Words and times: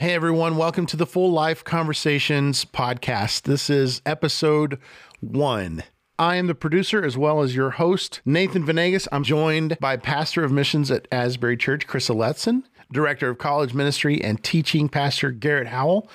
Hey 0.00 0.14
everyone, 0.14 0.56
welcome 0.56 0.86
to 0.86 0.96
the 0.96 1.06
Full 1.06 1.32
Life 1.32 1.64
Conversations 1.64 2.64
podcast. 2.64 3.42
This 3.42 3.68
is 3.68 4.00
episode 4.06 4.78
one. 5.18 5.82
I 6.16 6.36
am 6.36 6.46
the 6.46 6.54
producer 6.54 7.04
as 7.04 7.18
well 7.18 7.42
as 7.42 7.56
your 7.56 7.70
host, 7.70 8.20
Nathan 8.24 8.64
Venegas. 8.64 9.08
I'm 9.10 9.24
joined 9.24 9.76
by 9.80 9.96
Pastor 9.96 10.44
of 10.44 10.52
Missions 10.52 10.92
at 10.92 11.08
Asbury 11.10 11.56
Church, 11.56 11.88
Chris 11.88 12.08
Letson, 12.10 12.62
Director 12.92 13.28
of 13.28 13.38
College 13.38 13.74
Ministry 13.74 14.22
and 14.22 14.40
Teaching 14.44 14.88
Pastor 14.88 15.32
Garrett 15.32 15.66
Howell, 15.66 16.08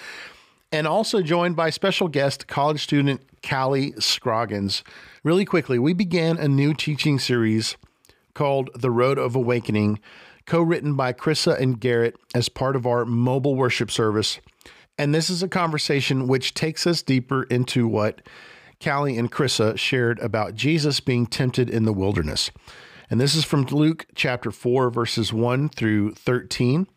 and 0.71 0.88
also 0.88 1.21
joined 1.21 1.57
by 1.57 1.70
special 1.70 2.07
guest, 2.07 2.47
college 2.47 2.81
student 2.81 3.20
Callie 3.45 3.91
Scroggins. 4.00 4.81
Really 5.25 5.43
quickly, 5.43 5.77
we 5.77 5.91
began 5.91 6.38
a 6.38 6.47
new 6.47 6.73
teaching 6.73 7.20
series 7.20 7.75
called 8.34 8.70
The 8.73 8.89
Road 8.89 9.18
of 9.18 9.36
Awakening 9.36 10.00
co 10.46 10.62
written 10.62 10.96
by 10.96 11.14
Crissa 11.14 11.60
and 11.60 11.80
Garrett 11.80 12.16
as 12.36 12.50
part 12.50 12.75
of 12.75 12.86
our 12.86 13.05
mobile 13.05 13.55
worship 13.55 13.92
service. 13.92 14.39
And 14.98 15.14
this 15.14 15.30
is 15.30 15.42
a 15.42 15.47
conversation 15.47 16.28
which 16.28 16.54
takes 16.54 16.86
us 16.86 17.02
deeper 17.02 17.43
into 17.43 17.88
what 17.88 18.21
Callie 18.83 19.18
and 19.18 19.32
Crissa 19.32 19.78
shared 19.78 20.19
about 20.19 20.56
Jesus 20.56 21.00
being 21.00 21.25
tempted 21.25 21.69
in 21.69 21.86
the 21.86 21.93
wilderness. 21.93 22.52
And 23.10 23.19
this 23.19 23.36
is 23.36 23.46
from 23.46 23.64
Luke 23.66 24.06
chapter 24.16 24.52
4, 24.52 24.89
verses 24.89 25.32
1 25.32 25.69
through 25.69 26.14
13. 26.16 26.88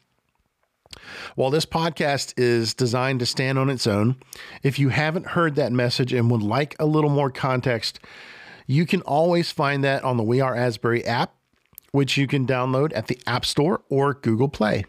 While 1.35 1.51
this 1.51 1.67
podcast 1.67 2.35
is 2.37 2.75
designed 2.75 3.21
to 3.21 3.27
stand 3.27 3.59
on 3.59 3.71
its 3.71 3.87
own, 3.87 4.17
if 4.63 4.79
you 4.79 4.89
haven't 4.89 5.29
heard 5.29 5.55
that 5.55 5.73
message 5.73 6.13
and 6.13 6.31
would 6.31 6.43
like 6.43 6.75
a 6.79 6.87
little 6.87 7.11
more 7.11 7.31
context, 7.31 8.01
you 8.67 8.87
can 8.87 9.03
always 9.03 9.53
find 9.53 9.85
that 9.85 10.05
on 10.05 10.17
the 10.17 10.23
We 10.23 10.41
Are 10.41 10.57
Asbury 10.57 11.05
app 11.05 11.36
which 11.97 12.19
you 12.19 12.27
can 12.27 12.47
download 12.47 12.93
at 12.95 13.07
the 13.07 13.19
App 13.27 13.43
Store 13.47 13.81
or 13.89 14.13
Google 14.13 14.51
Play. 14.51 14.85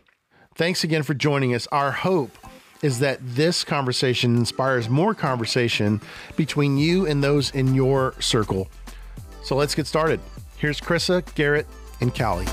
Thanks 0.55 0.83
again 0.83 1.03
for 1.03 1.13
joining 1.13 1.55
us. 1.55 1.65
Our 1.67 1.89
hope 1.89 2.37
is 2.81 2.99
that 2.99 3.19
this 3.21 3.63
conversation 3.63 4.35
inspires 4.35 4.89
more 4.89 5.15
conversation 5.15 6.01
between 6.35 6.77
you 6.77 7.07
and 7.07 7.23
those 7.23 7.49
in 7.51 7.73
your 7.73 8.13
circle. 8.19 8.67
So 9.41 9.55
let's 9.55 9.73
get 9.73 9.87
started. 9.87 10.19
Here's 10.57 10.81
Crissa, 10.81 11.23
Garrett, 11.33 11.65
and 12.01 12.13
Callie. 12.13 12.43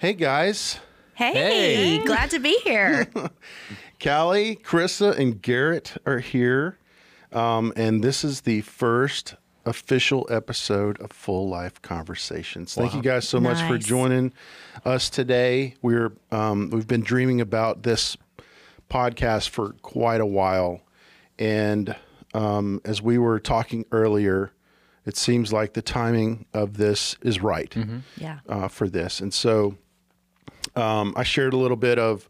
Hey 0.00 0.14
guys. 0.14 0.80
Hey, 1.14 1.32
hey. 1.32 2.04
glad 2.04 2.30
to 2.30 2.40
be 2.40 2.58
here. 2.64 3.06
Callie, 4.02 4.56
Krissa, 4.56 5.16
and 5.16 5.40
Garrett 5.40 5.96
are 6.06 6.18
here. 6.18 6.76
Um, 7.32 7.72
and 7.76 8.02
this 8.02 8.24
is 8.24 8.40
the 8.40 8.62
first 8.62 9.36
official 9.68 10.26
episode 10.30 11.00
of 11.00 11.12
Full 11.12 11.48
Life 11.48 11.80
Conversations. 11.82 12.76
Wow. 12.76 12.84
Thank 12.84 12.94
you 12.94 13.02
guys 13.02 13.28
so 13.28 13.38
nice. 13.38 13.60
much 13.60 13.68
for 13.68 13.78
joining 13.78 14.32
us 14.84 15.10
today. 15.10 15.74
We're 15.82 16.12
um, 16.30 16.70
we've 16.70 16.86
been 16.86 17.02
dreaming 17.02 17.40
about 17.40 17.82
this 17.82 18.16
podcast 18.90 19.50
for 19.50 19.74
quite 19.82 20.20
a 20.20 20.26
while, 20.26 20.80
and 21.38 21.94
um, 22.34 22.80
as 22.84 23.02
we 23.02 23.18
were 23.18 23.38
talking 23.38 23.84
earlier, 23.92 24.52
it 25.04 25.16
seems 25.16 25.52
like 25.52 25.74
the 25.74 25.82
timing 25.82 26.46
of 26.54 26.76
this 26.76 27.16
is 27.22 27.40
right. 27.40 27.70
Mm-hmm. 27.70 27.98
Yeah. 28.16 28.38
Uh, 28.48 28.68
for 28.68 28.88
this, 28.88 29.20
and 29.20 29.32
so 29.32 29.76
um, 30.74 31.12
I 31.16 31.22
shared 31.22 31.52
a 31.52 31.58
little 31.58 31.76
bit 31.76 31.98
of 31.98 32.28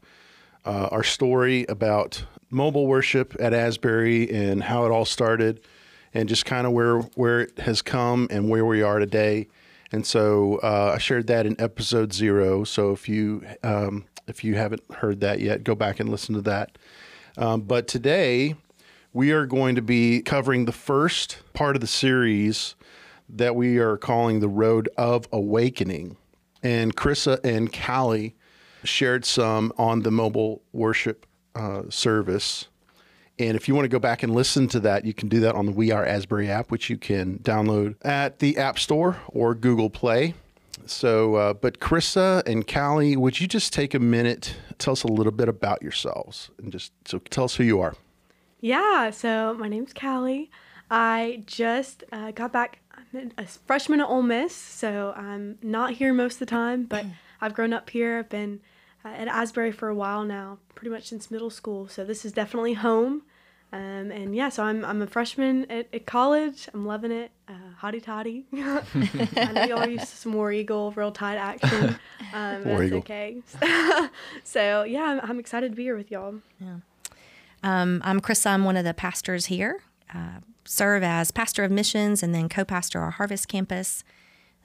uh, 0.64 0.88
our 0.90 1.04
story 1.04 1.64
about 1.68 2.24
mobile 2.50 2.86
worship 2.86 3.36
at 3.38 3.54
Asbury 3.54 4.30
and 4.30 4.62
how 4.62 4.84
it 4.86 4.90
all 4.90 5.04
started 5.04 5.60
and 6.14 6.28
just 6.28 6.44
kind 6.44 6.66
of 6.66 6.72
where 6.72 7.00
where 7.16 7.40
it 7.40 7.58
has 7.58 7.82
come 7.82 8.28
and 8.30 8.48
where 8.48 8.64
we 8.64 8.82
are 8.82 8.98
today. 8.98 9.48
And 9.90 10.06
so 10.06 10.56
uh, 10.62 10.92
I 10.94 10.98
shared 10.98 11.26
that 11.28 11.46
in 11.46 11.58
episode 11.60 12.12
zero. 12.12 12.64
So 12.64 12.92
if 12.92 13.08
you 13.08 13.44
um, 13.62 14.04
if 14.26 14.44
you 14.44 14.56
haven't 14.56 14.82
heard 14.92 15.20
that 15.20 15.40
yet, 15.40 15.64
go 15.64 15.74
back 15.74 16.00
and 16.00 16.08
listen 16.08 16.34
to 16.34 16.42
that. 16.42 16.76
Um, 17.36 17.62
but 17.62 17.88
today 17.88 18.56
we 19.12 19.32
are 19.32 19.46
going 19.46 19.74
to 19.74 19.82
be 19.82 20.20
covering 20.22 20.64
the 20.64 20.72
first 20.72 21.38
part 21.54 21.76
of 21.76 21.80
the 21.80 21.86
series 21.86 22.74
that 23.28 23.56
we 23.56 23.78
are 23.78 23.96
calling 23.96 24.40
the 24.40 24.48
Road 24.48 24.88
of 24.96 25.26
Awakening. 25.32 26.16
And 26.62 26.94
Crissa 26.96 27.42
and 27.44 27.72
Callie 27.72 28.34
shared 28.84 29.24
some 29.24 29.72
on 29.76 30.02
the 30.02 30.10
mobile 30.10 30.62
worship 30.72 31.26
uh, 31.54 31.82
service 31.88 32.67
and 33.38 33.56
if 33.56 33.68
you 33.68 33.74
want 33.74 33.84
to 33.84 33.88
go 33.88 33.98
back 33.98 34.22
and 34.22 34.34
listen 34.34 34.68
to 34.68 34.80
that, 34.80 35.04
you 35.04 35.14
can 35.14 35.28
do 35.28 35.40
that 35.40 35.54
on 35.54 35.66
the 35.66 35.72
We 35.72 35.90
Are 35.90 36.04
Asbury 36.04 36.50
app, 36.50 36.70
which 36.70 36.90
you 36.90 36.96
can 36.96 37.38
download 37.38 37.96
at 38.02 38.38
the 38.38 38.56
App 38.58 38.78
Store 38.78 39.18
or 39.28 39.54
Google 39.54 39.90
Play. 39.90 40.34
So, 40.86 41.34
uh, 41.34 41.54
but 41.54 41.80
Crissa 41.80 42.46
and 42.46 42.66
Callie, 42.66 43.16
would 43.16 43.40
you 43.40 43.46
just 43.46 43.72
take 43.72 43.94
a 43.94 43.98
minute, 43.98 44.56
tell 44.78 44.92
us 44.92 45.02
a 45.02 45.08
little 45.08 45.32
bit 45.32 45.48
about 45.48 45.82
yourselves, 45.82 46.50
and 46.58 46.72
just 46.72 46.92
so 47.04 47.18
tell 47.18 47.44
us 47.44 47.56
who 47.56 47.64
you 47.64 47.80
are. 47.80 47.94
Yeah. 48.60 49.10
So 49.10 49.54
my 49.54 49.68
name's 49.68 49.92
Callie. 49.92 50.50
I 50.90 51.42
just 51.46 52.04
uh, 52.10 52.30
got 52.30 52.52
back. 52.52 52.80
I'm 53.12 53.32
a 53.38 53.46
freshman 53.46 54.00
at 54.00 54.08
Ole 54.08 54.22
Miss, 54.22 54.54
so 54.54 55.12
I'm 55.16 55.58
not 55.62 55.92
here 55.92 56.12
most 56.12 56.34
of 56.34 56.40
the 56.40 56.46
time, 56.46 56.84
but 56.84 57.04
I've 57.40 57.54
grown 57.54 57.72
up 57.72 57.90
here. 57.90 58.18
I've 58.18 58.28
been 58.28 58.60
uh, 59.04 59.08
at 59.08 59.28
Asbury 59.28 59.72
for 59.72 59.88
a 59.88 59.94
while 59.94 60.24
now, 60.24 60.58
pretty 60.74 60.90
much 60.90 61.08
since 61.08 61.30
middle 61.30 61.50
school. 61.50 61.88
So 61.88 62.04
this 62.04 62.24
is 62.24 62.32
definitely 62.32 62.74
home. 62.74 63.22
Um, 63.70 64.10
and 64.10 64.34
yeah, 64.34 64.48
so 64.48 64.62
I'm, 64.62 64.84
I'm 64.84 65.02
a 65.02 65.06
freshman 65.06 65.70
at, 65.70 65.88
at 65.92 66.06
college. 66.06 66.68
I'm 66.72 66.86
loving 66.86 67.12
it. 67.12 67.30
Uh, 67.46 67.52
hotty 67.80 68.02
toddy. 68.02 68.46
I 68.54 69.52
know 69.52 69.64
y'all 69.64 69.86
used 69.86 70.08
to 70.08 70.16
some 70.16 70.32
War 70.32 70.50
Eagle, 70.50 70.92
real 70.92 71.12
tight 71.12 71.36
action. 71.36 71.98
Um, 72.34 72.64
War 72.64 72.84
Eagle. 72.84 72.98
okay. 72.98 73.38
so 74.44 74.82
yeah, 74.82 75.04
I'm, 75.04 75.30
I'm, 75.30 75.40
excited 75.40 75.72
to 75.72 75.76
be 75.76 75.84
here 75.84 75.96
with 75.96 76.10
y'all. 76.10 76.34
Yeah. 76.60 76.76
Um, 77.62 78.02
I'm 78.04 78.20
Chris. 78.20 78.44
I'm 78.44 78.64
one 78.64 78.76
of 78.76 78.84
the 78.84 78.92
pastors 78.92 79.46
here. 79.46 79.80
Uh, 80.14 80.40
serve 80.66 81.02
as 81.02 81.30
pastor 81.30 81.64
of 81.64 81.70
missions 81.70 82.22
and 82.22 82.34
then 82.34 82.50
co-pastor 82.50 83.00
our 83.00 83.12
Harvest 83.12 83.48
campus. 83.48 84.04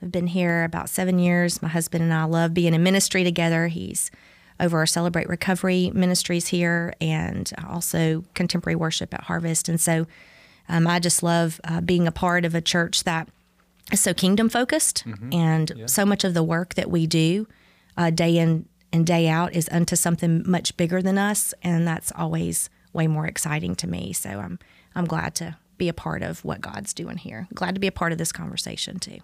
I've 0.02 0.12
been 0.12 0.28
here 0.28 0.66
about 0.66 0.90
seven 0.90 1.20
years. 1.20 1.62
My 1.62 1.70
husband 1.70 2.03
and 2.03 2.14
I 2.14 2.25
love 2.25 2.53
being 2.53 2.74
in 2.74 2.84
ministry 2.84 3.24
together. 3.24 3.68
He's 3.68 4.12
over 4.59 4.78
our 4.80 4.86
Celebrate 4.86 5.30
Recovery 5.30 5.91
ministries 5.94 6.47
here 6.47 6.94
and 7.02 7.52
also 7.68 8.24
contemporary 8.34 8.75
worship 8.75 9.14
at 9.14 9.24
Harvest. 9.24 9.69
And 9.69 9.80
so 9.80 10.08
um, 10.69 10.88
I 10.88 11.00
just 11.00 11.24
love 11.24 11.59
uh, 11.64 11.81
being 11.81 12.08
a 12.08 12.12
part 12.12 12.46
of 12.46 12.56
a 12.56 12.62
church 12.62 13.03
that 13.03 13.28
is 13.91 14.00
so 14.00 14.14
kingdom 14.14 14.50
focused. 14.50 15.03
Mm-hmm. 15.06 15.34
And 15.34 15.72
yeah. 15.75 15.86
so 15.88 16.06
much 16.06 16.24
of 16.24 16.34
the 16.34 16.44
work 16.44 16.75
that 16.75 16.90
we 16.90 17.08
do 17.08 17.47
uh, 17.97 18.09
day 18.09 18.38
in 18.38 18.66
and 18.91 19.06
day 19.08 19.28
out 19.28 19.53
is 19.53 19.68
unto 19.72 19.96
something 19.96 20.44
much 20.50 20.78
bigger 20.78 21.02
than 21.02 21.18
us. 21.18 21.53
And 21.64 21.88
that's 21.88 22.12
always 22.16 22.70
way 22.94 23.08
more 23.08 23.25
exciting 23.25 23.75
to 23.78 23.88
me. 23.88 24.14
So 24.14 24.30
I'm, 24.30 24.59
I'm 24.94 25.06
glad 25.06 25.34
to 25.35 25.58
be 25.78 25.90
a 25.90 25.94
part 25.94 26.22
of 26.22 26.46
what 26.46 26.62
God's 26.62 26.94
doing 26.94 27.18
here. 27.18 27.47
Glad 27.56 27.74
to 27.74 27.81
be 27.81 27.88
a 27.88 27.91
part 27.91 28.12
of 28.12 28.20
this 28.20 28.31
conversation 28.31 29.00
too. 29.00 29.18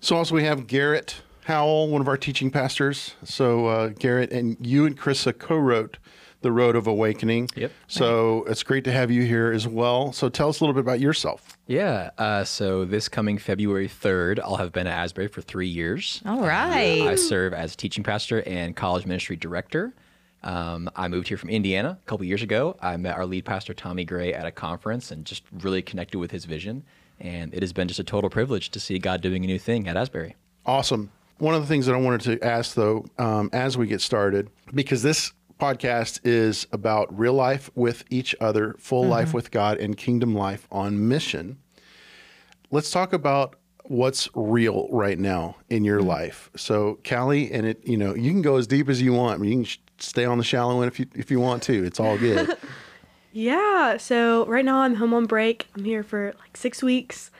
So 0.00 0.16
also 0.16 0.34
we 0.34 0.44
have 0.44 0.66
Garrett 0.66 1.22
Howell, 1.44 1.88
one 1.88 2.00
of 2.00 2.08
our 2.08 2.16
teaching 2.16 2.50
pastors. 2.50 3.14
So 3.24 3.66
uh, 3.66 3.88
Garrett 3.88 4.32
and 4.32 4.56
you 4.60 4.86
and 4.86 4.98
Crissa 4.98 5.36
co-wrote 5.36 5.98
the 6.42 6.52
Road 6.52 6.76
of 6.76 6.86
Awakening. 6.86 7.48
Yep. 7.56 7.72
So 7.86 8.44
it's 8.48 8.62
great 8.62 8.84
to 8.84 8.92
have 8.92 9.10
you 9.10 9.22
here 9.22 9.52
as 9.52 9.66
well. 9.66 10.12
So 10.12 10.28
tell 10.28 10.48
us 10.48 10.60
a 10.60 10.64
little 10.64 10.74
bit 10.74 10.80
about 10.80 11.00
yourself. 11.00 11.56
Yeah. 11.66 12.10
Uh, 12.18 12.44
so 12.44 12.84
this 12.84 13.08
coming 13.08 13.38
February 13.38 13.88
3rd, 13.88 14.40
I'll 14.40 14.56
have 14.56 14.72
been 14.72 14.86
at 14.86 14.98
Asbury 14.98 15.28
for 15.28 15.40
three 15.40 15.68
years. 15.68 16.20
All 16.26 16.40
right. 16.40 17.00
Uh, 17.00 17.10
I 17.10 17.14
serve 17.14 17.54
as 17.54 17.74
teaching 17.76 18.04
pastor 18.04 18.42
and 18.42 18.76
college 18.76 19.06
ministry 19.06 19.36
director. 19.36 19.94
Um, 20.42 20.90
I 20.96 21.06
moved 21.06 21.28
here 21.28 21.36
from 21.36 21.50
Indiana 21.50 21.98
a 22.02 22.06
couple 22.06 22.26
years 22.26 22.42
ago. 22.42 22.76
I 22.80 22.96
met 22.96 23.16
our 23.16 23.24
lead 23.24 23.44
pastor, 23.44 23.74
Tommy 23.74 24.04
Gray, 24.04 24.34
at 24.34 24.44
a 24.44 24.50
conference 24.50 25.12
and 25.12 25.24
just 25.24 25.44
really 25.52 25.82
connected 25.82 26.18
with 26.18 26.32
his 26.32 26.44
vision. 26.44 26.82
And 27.20 27.54
it 27.54 27.62
has 27.62 27.72
been 27.72 27.86
just 27.86 28.00
a 28.00 28.04
total 28.04 28.28
privilege 28.28 28.70
to 28.70 28.80
see 28.80 28.98
God 28.98 29.20
doing 29.20 29.44
a 29.44 29.46
new 29.46 29.60
thing 29.60 29.86
at 29.86 29.96
Asbury. 29.96 30.34
Awesome. 30.66 31.12
One 31.42 31.56
of 31.56 31.60
the 31.60 31.66
things 31.66 31.86
that 31.86 31.94
I 31.96 31.98
wanted 31.98 32.20
to 32.38 32.46
ask, 32.46 32.76
though, 32.76 33.04
um, 33.18 33.50
as 33.52 33.76
we 33.76 33.88
get 33.88 34.00
started, 34.00 34.48
because 34.72 35.02
this 35.02 35.32
podcast 35.58 36.20
is 36.22 36.68
about 36.70 37.18
real 37.18 37.32
life 37.32 37.68
with 37.74 38.04
each 38.10 38.32
other, 38.40 38.76
full 38.78 39.02
mm-hmm. 39.02 39.10
life 39.10 39.34
with 39.34 39.50
God, 39.50 39.78
and 39.78 39.96
kingdom 39.96 40.36
life 40.36 40.68
on 40.70 41.08
mission. 41.08 41.58
Let's 42.70 42.92
talk 42.92 43.12
about 43.12 43.56
what's 43.82 44.28
real 44.36 44.86
right 44.92 45.18
now 45.18 45.56
in 45.68 45.82
your 45.84 45.98
mm-hmm. 45.98 46.10
life. 46.10 46.48
So, 46.54 47.00
Callie, 47.04 47.50
and 47.50 47.66
it, 47.66 47.84
you 47.84 47.96
know, 47.96 48.14
you 48.14 48.30
can 48.30 48.42
go 48.42 48.54
as 48.54 48.68
deep 48.68 48.88
as 48.88 49.02
you 49.02 49.12
want. 49.12 49.34
I 49.34 49.42
mean, 49.42 49.50
you 49.50 49.64
can 49.64 49.72
stay 49.98 50.24
on 50.24 50.38
the 50.38 50.44
shallow 50.44 50.80
end 50.80 50.92
if 50.92 51.00
you 51.00 51.06
if 51.16 51.28
you 51.28 51.40
want 51.40 51.64
to. 51.64 51.84
It's 51.84 51.98
all 51.98 52.16
good. 52.18 52.56
yeah. 53.32 53.96
So 53.96 54.46
right 54.46 54.64
now 54.64 54.82
I'm 54.82 54.94
home 54.94 55.12
on 55.12 55.26
break. 55.26 55.66
I'm 55.74 55.82
here 55.82 56.04
for 56.04 56.34
like 56.38 56.56
six 56.56 56.84
weeks, 56.84 57.32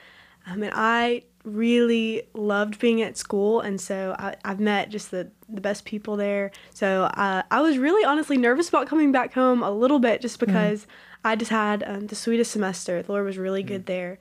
um, 0.48 0.64
and 0.64 0.72
I 0.74 1.22
really 1.44 2.22
loved 2.34 2.78
being 2.78 3.02
at 3.02 3.16
school 3.16 3.60
and 3.60 3.80
so 3.80 4.14
I, 4.18 4.36
have 4.44 4.60
met 4.60 4.90
just 4.90 5.10
the, 5.10 5.30
the 5.48 5.60
best 5.60 5.84
people 5.84 6.16
there 6.16 6.52
so 6.72 7.04
uh, 7.04 7.42
i 7.50 7.60
was 7.60 7.78
really 7.78 8.04
honestly 8.04 8.36
nervous 8.36 8.68
about 8.68 8.86
coming 8.86 9.10
back 9.10 9.34
home 9.34 9.62
a 9.62 9.70
little 9.70 9.98
bit 9.98 10.20
just 10.20 10.38
mm-hmm. 10.38 10.46
because 10.46 10.82
mm. 10.82 10.88
i 11.24 11.34
just 11.34 11.50
had 11.50 11.82
um, 11.84 12.06
the 12.06 12.14
sweetest 12.14 12.52
semester 12.52 13.02
the 13.02 13.10
lord 13.10 13.26
was 13.26 13.38
really 13.38 13.64
mm. 13.64 13.68
good 13.68 13.86
there 13.86 14.18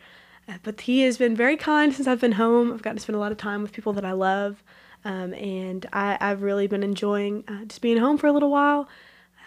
uh, 0.49 0.57
but 0.63 0.81
he 0.81 1.01
has 1.01 1.17
been 1.17 1.35
very 1.35 1.57
kind 1.57 1.93
since 1.93 2.07
i've 2.07 2.21
been 2.21 2.31
home 2.33 2.73
i've 2.73 2.81
gotten 2.81 2.97
to 2.97 3.03
spend 3.03 3.15
a 3.15 3.19
lot 3.19 3.31
of 3.31 3.37
time 3.37 3.61
with 3.61 3.71
people 3.71 3.93
that 3.93 4.05
i 4.05 4.11
love 4.11 4.63
Um, 5.03 5.33
and 5.33 5.85
I, 5.91 6.17
I've 6.21 6.43
really 6.43 6.67
been 6.67 6.83
enjoying 6.83 7.43
uh, 7.47 7.65
just 7.65 7.81
being 7.81 7.97
home 7.97 8.17
for 8.17 8.27
a 8.27 8.31
little 8.31 8.51
while. 8.51 8.87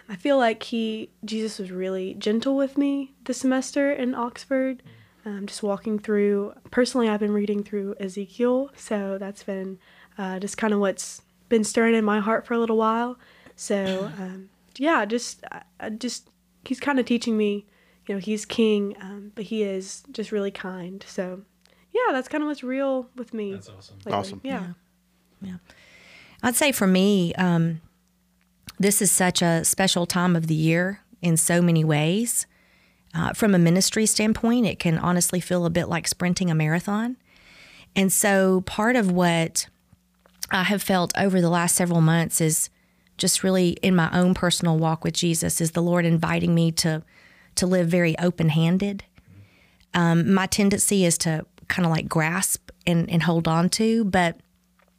I 0.08 0.16
feel 0.16 0.36
like 0.36 0.62
he, 0.64 1.10
Jesus 1.24 1.58
was 1.58 1.70
really 1.70 2.14
gentle 2.14 2.56
with 2.56 2.76
me 2.76 3.14
this 3.24 3.38
semester 3.38 3.92
in 3.92 4.14
Oxford. 4.14 4.82
Um, 5.26 5.46
just 5.46 5.62
walking 5.62 5.98
through, 5.98 6.52
personally, 6.70 7.08
I've 7.08 7.20
been 7.20 7.32
reading 7.32 7.62
through 7.62 7.94
Ezekiel. 7.98 8.70
So 8.76 9.16
that's 9.18 9.42
been 9.42 9.78
uh, 10.18 10.38
just 10.38 10.58
kind 10.58 10.74
of 10.74 10.80
what's 10.80 11.22
been 11.48 11.64
stirring 11.64 11.94
in 11.94 12.04
my 12.04 12.20
heart 12.20 12.46
for 12.46 12.54
a 12.54 12.58
little 12.58 12.76
while. 12.76 13.18
So, 13.56 14.10
um, 14.18 14.50
yeah, 14.76 15.04
just, 15.06 15.42
uh, 15.80 15.90
just, 15.90 16.28
he's 16.64 16.80
kind 16.80 16.98
of 16.98 17.06
teaching 17.06 17.36
me, 17.36 17.64
you 18.06 18.14
know, 18.14 18.20
he's 18.20 18.44
king, 18.44 18.96
um, 19.00 19.32
but 19.34 19.44
he 19.44 19.62
is 19.62 20.02
just 20.12 20.30
really 20.30 20.50
kind. 20.50 21.04
So, 21.08 21.42
yeah, 21.92 22.12
that's 22.12 22.28
kind 22.28 22.42
of 22.42 22.48
what's 22.48 22.62
real 22.62 23.08
with 23.16 23.32
me. 23.32 23.52
That's 23.52 23.70
awesome. 23.70 23.96
lately. 24.04 24.12
Awesome. 24.12 24.40
Yeah. 24.44 24.66
Yeah. 25.40 25.56
I'd 26.42 26.56
say 26.56 26.72
for 26.72 26.86
me, 26.86 27.32
um, 27.36 27.80
this 28.78 29.00
is 29.00 29.10
such 29.10 29.40
a 29.40 29.64
special 29.64 30.04
time 30.04 30.36
of 30.36 30.48
the 30.48 30.54
year 30.54 31.00
in 31.22 31.36
so 31.36 31.62
many 31.62 31.84
ways. 31.84 32.46
Uh, 33.14 33.32
from 33.32 33.54
a 33.54 33.58
ministry 33.58 34.06
standpoint, 34.06 34.66
it 34.66 34.78
can 34.78 34.98
honestly 34.98 35.40
feel 35.40 35.64
a 35.64 35.70
bit 35.70 35.88
like 35.88 36.08
sprinting 36.08 36.50
a 36.50 36.54
marathon. 36.54 37.16
And 37.94 38.12
so, 38.12 38.62
part 38.62 38.96
of 38.96 39.12
what 39.12 39.68
I 40.50 40.64
have 40.64 40.82
felt 40.82 41.12
over 41.16 41.40
the 41.40 41.50
last 41.50 41.76
several 41.76 42.00
months 42.00 42.40
is 42.40 42.70
just 43.16 43.44
really 43.44 43.70
in 43.82 43.94
my 43.94 44.10
own 44.12 44.34
personal 44.34 44.76
walk 44.78 45.04
with 45.04 45.14
Jesus, 45.14 45.60
is 45.60 45.70
the 45.72 45.82
Lord 45.82 46.04
inviting 46.04 46.54
me 46.54 46.72
to 46.72 47.02
to 47.54 47.66
live 47.66 47.86
very 47.86 48.18
open 48.18 48.48
handed. 48.48 49.04
Um, 49.94 50.34
my 50.34 50.46
tendency 50.46 51.04
is 51.04 51.16
to 51.18 51.46
kind 51.68 51.86
of 51.86 51.92
like 51.92 52.08
grasp 52.08 52.70
and, 52.84 53.08
and 53.08 53.22
hold 53.22 53.46
on 53.46 53.68
to, 53.70 54.04
but 54.04 54.36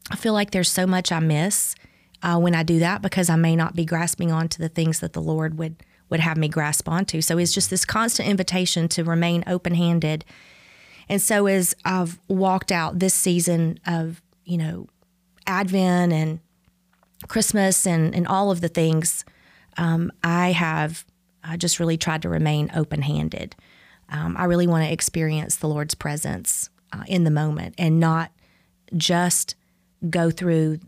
I 0.09 0.15
feel 0.15 0.31
like 0.31 0.51
there's 0.51 0.71
so 0.71 0.87
much 0.87 1.11
I 1.11 1.19
miss 1.19 1.75
uh, 2.23 2.39
when 2.39 2.55
I 2.55 2.63
do 2.63 2.79
that 2.79 3.01
because 3.01 3.29
I 3.29 3.35
may 3.35 3.57
not 3.57 3.75
be 3.75 3.83
grasping 3.83 4.31
onto 4.31 4.61
the 4.61 4.69
things 4.69 5.01
that 5.01 5.11
the 5.13 5.21
Lord 5.21 5.57
would 5.57 5.75
would 6.09 6.19
have 6.19 6.37
me 6.37 6.47
grasp 6.47 6.87
onto. 6.87 7.21
So 7.21 7.37
it's 7.37 7.53
just 7.53 7.69
this 7.69 7.85
constant 7.85 8.29
invitation 8.29 8.87
to 8.89 9.03
remain 9.03 9.43
open 9.47 9.75
handed. 9.75 10.23
And 11.09 11.21
so 11.21 11.45
as 11.47 11.75
I've 11.83 12.19
walked 12.27 12.71
out 12.71 12.99
this 12.99 13.13
season 13.13 13.79
of 13.85 14.21
you 14.43 14.57
know 14.57 14.87
Advent 15.47 16.13
and 16.13 16.39
Christmas 17.27 17.85
and 17.85 18.13
and 18.15 18.27
all 18.27 18.51
of 18.51 18.61
the 18.61 18.67
things, 18.69 19.25
um, 19.77 20.11
I 20.23 20.51
have 20.51 21.05
I 21.43 21.57
just 21.57 21.79
really 21.79 21.97
tried 21.97 22.21
to 22.23 22.29
remain 22.29 22.71
open 22.75 23.01
handed. 23.01 23.55
Um, 24.09 24.35
I 24.37 24.45
really 24.45 24.67
want 24.67 24.85
to 24.85 24.91
experience 24.91 25.55
the 25.55 25.67
Lord's 25.67 25.95
presence 25.95 26.69
uh, 26.93 27.03
in 27.07 27.23
the 27.23 27.31
moment 27.31 27.75
and 27.77 27.99
not 27.99 28.31
just 28.95 29.55
go 30.09 30.29
through 30.29 30.79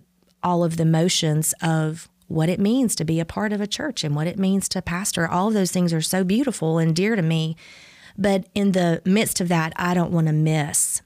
all 0.43 0.63
of 0.63 0.77
the 0.77 0.85
motions 0.85 1.53
of 1.61 2.07
what 2.27 2.49
it 2.49 2.59
means 2.59 2.95
to 2.95 3.05
be 3.05 3.19
a 3.19 3.25
part 3.25 3.53
of 3.53 3.61
a 3.61 3.67
church 3.67 4.03
and 4.03 4.15
what 4.15 4.27
it 4.27 4.37
means 4.37 4.67
to 4.69 4.81
pastor. 4.81 5.27
All 5.27 5.47
of 5.47 5.53
those 5.53 5.71
things 5.71 5.93
are 5.93 6.01
so 6.01 6.23
beautiful 6.23 6.77
and 6.77 6.95
dear 6.95 7.15
to 7.15 7.21
me. 7.21 7.55
But 8.17 8.47
in 8.55 8.71
the 8.71 9.01
midst 9.05 9.39
of 9.39 9.47
that, 9.49 9.73
I 9.75 9.93
don't 9.93 10.11
want 10.11 10.27
to 10.27 10.33
miss, 10.33 11.01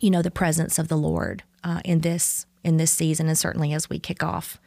you 0.00 0.10
know, 0.10 0.22
the 0.22 0.30
presence 0.30 0.78
of 0.78 0.88
the 0.88 0.96
Lord 0.96 1.42
uh, 1.62 1.80
in 1.84 2.00
this 2.00 2.46
in 2.64 2.78
this 2.78 2.90
season, 2.90 3.28
and 3.28 3.36
certainly 3.38 3.74
as 3.74 3.90
we 3.90 3.98
kick 3.98 4.22
off 4.22 4.58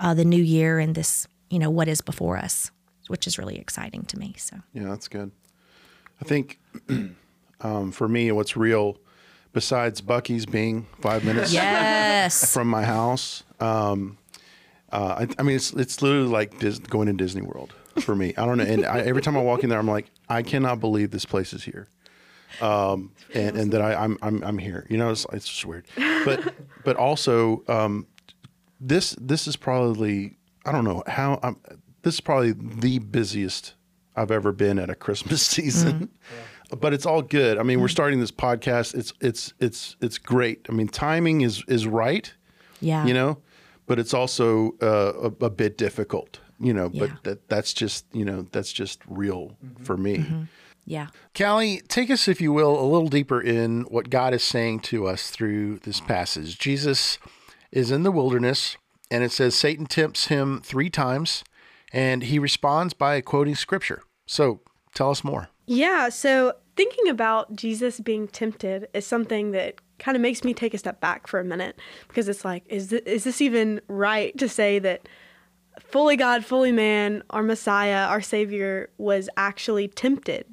uh, 0.00 0.14
the 0.14 0.24
new 0.24 0.42
year 0.42 0.78
and 0.78 0.94
this, 0.94 1.28
you 1.50 1.58
know, 1.58 1.68
what 1.68 1.86
is 1.86 2.00
before 2.00 2.38
us, 2.38 2.70
which 3.08 3.26
is 3.26 3.38
really 3.38 3.58
exciting 3.58 4.04
to 4.06 4.18
me. 4.18 4.34
So. 4.38 4.56
Yeah, 4.72 4.84
that's 4.84 5.06
good. 5.06 5.30
I 6.20 6.24
think 6.24 6.58
um, 7.60 7.92
for 7.92 8.08
me, 8.08 8.32
what's 8.32 8.56
real, 8.56 8.96
besides 9.52 10.00
Buc-ee's 10.00 10.46
being 10.46 10.86
five 11.02 11.24
minutes 11.26 11.52
Yes. 11.52 12.50
from 12.54 12.68
my 12.68 12.84
house, 12.84 13.42
um, 13.60 14.16
uh, 14.92 15.24
I, 15.26 15.28
I 15.38 15.42
mean, 15.42 15.56
it's 15.56 15.72
it's 15.72 16.02
literally 16.02 16.28
like 16.28 16.58
Dis- 16.58 16.78
going 16.78 17.06
to 17.06 17.14
Disney 17.14 17.42
World 17.42 17.72
for 18.00 18.14
me. 18.14 18.34
I 18.36 18.44
don't 18.44 18.58
know, 18.58 18.64
and 18.64 18.84
I, 18.84 19.00
every 19.00 19.22
time 19.22 19.36
I 19.36 19.40
walk 19.40 19.64
in 19.64 19.70
there, 19.70 19.78
I'm 19.78 19.88
like, 19.88 20.06
I 20.28 20.42
cannot 20.42 20.80
believe 20.80 21.10
this 21.10 21.24
place 21.24 21.52
is 21.52 21.64
here, 21.64 21.88
um, 22.60 23.12
and 23.34 23.56
and 23.56 23.72
that 23.72 23.80
I, 23.80 23.94
I'm 23.94 24.18
I'm 24.20 24.42
I'm 24.44 24.58
here. 24.58 24.86
You 24.90 24.98
know, 24.98 25.10
it's 25.10 25.26
it's 25.32 25.48
just 25.48 25.64
weird, 25.64 25.86
but 26.24 26.54
but 26.84 26.96
also 26.96 27.64
um, 27.68 28.06
this 28.80 29.16
this 29.18 29.46
is 29.46 29.56
probably 29.56 30.36
I 30.66 30.72
don't 30.72 30.84
know 30.84 31.02
how 31.06 31.40
I'm. 31.42 31.56
This 32.02 32.14
is 32.14 32.20
probably 32.20 32.52
the 32.52 32.98
busiest 32.98 33.74
I've 34.14 34.30
ever 34.30 34.52
been 34.52 34.78
at 34.78 34.90
a 34.90 34.94
Christmas 34.94 35.42
season. 35.46 36.10
But 36.78 36.94
it's 36.94 37.04
all 37.04 37.20
good. 37.22 37.58
I 37.58 37.62
mean, 37.62 37.80
we're 37.80 37.88
starting 37.88 38.20
this 38.20 38.30
podcast. 38.30 38.94
It's 38.94 39.12
it's 39.20 39.54
it's 39.58 39.96
it's 40.00 40.18
great. 40.18 40.66
I 40.68 40.72
mean, 40.72 40.88
timing 40.88 41.42
is 41.42 41.64
is 41.66 41.86
right 41.86 42.32
yeah. 42.82 43.06
you 43.06 43.14
know 43.14 43.38
but 43.92 43.98
it's 43.98 44.14
also 44.14 44.72
uh, 44.80 45.28
a, 45.28 45.44
a 45.44 45.50
bit 45.50 45.76
difficult 45.76 46.40
you 46.58 46.72
know 46.72 46.88
Yeah. 46.92 47.00
but 47.00 47.10
that 47.24 47.48
that's 47.48 47.74
just 47.74 48.06
you 48.14 48.24
know 48.24 48.46
that's 48.52 48.72
just 48.72 49.00
real 49.06 49.56
for 49.82 49.96
me. 49.98 50.14
Yeah. 50.86 51.08
callie 51.34 51.82
take 51.88 52.10
us 52.10 52.26
if 52.28 52.40
you 52.40 52.52
will 52.54 52.74
a 52.80 52.88
little 52.94 53.08
deeper 53.08 53.40
in 53.40 53.82
what 53.94 54.08
god 54.10 54.32
is 54.34 54.42
saying 54.42 54.80
to 54.90 55.06
us 55.06 55.30
through 55.30 55.78
this 55.80 56.00
passage. 56.00 56.58
Jesus 56.58 57.18
is 57.70 57.90
in 57.90 58.02
the 58.02 58.10
wilderness 58.10 58.76
and 59.10 59.22
it 59.22 59.32
says 59.32 59.54
satan 59.54 59.86
tempts 59.86 60.26
him 60.28 60.60
three 60.64 60.90
times 60.90 61.44
and 61.92 62.22
he 62.24 62.38
responds 62.38 62.94
by 62.94 63.20
quoting 63.20 63.54
scripture. 63.54 64.02
So 64.26 64.60
tell 64.94 65.10
us 65.10 65.22
more. 65.22 65.48
Yeah, 65.66 66.08
so 66.08 66.54
thinking 66.76 67.08
about 67.08 67.54
Jesus 67.54 68.00
being 68.00 68.26
tempted 68.28 68.88
is 68.94 69.06
something 69.06 69.52
that 69.52 69.74
kind 70.02 70.16
of 70.16 70.20
makes 70.20 70.42
me 70.44 70.52
take 70.52 70.74
a 70.74 70.78
step 70.78 71.00
back 71.00 71.26
for 71.26 71.38
a 71.38 71.44
minute 71.44 71.78
because 72.08 72.28
it's 72.28 72.44
like, 72.44 72.64
is 72.66 72.88
this, 72.88 73.02
is 73.06 73.24
this 73.24 73.40
even 73.40 73.80
right 73.88 74.36
to 74.38 74.48
say 74.48 74.78
that 74.80 75.08
fully 75.78 76.16
God, 76.16 76.44
fully 76.44 76.72
man, 76.72 77.22
our 77.30 77.42
Messiah, 77.42 78.06
our 78.06 78.20
Savior 78.20 78.90
was 78.98 79.28
actually 79.36 79.88
tempted? 79.88 80.44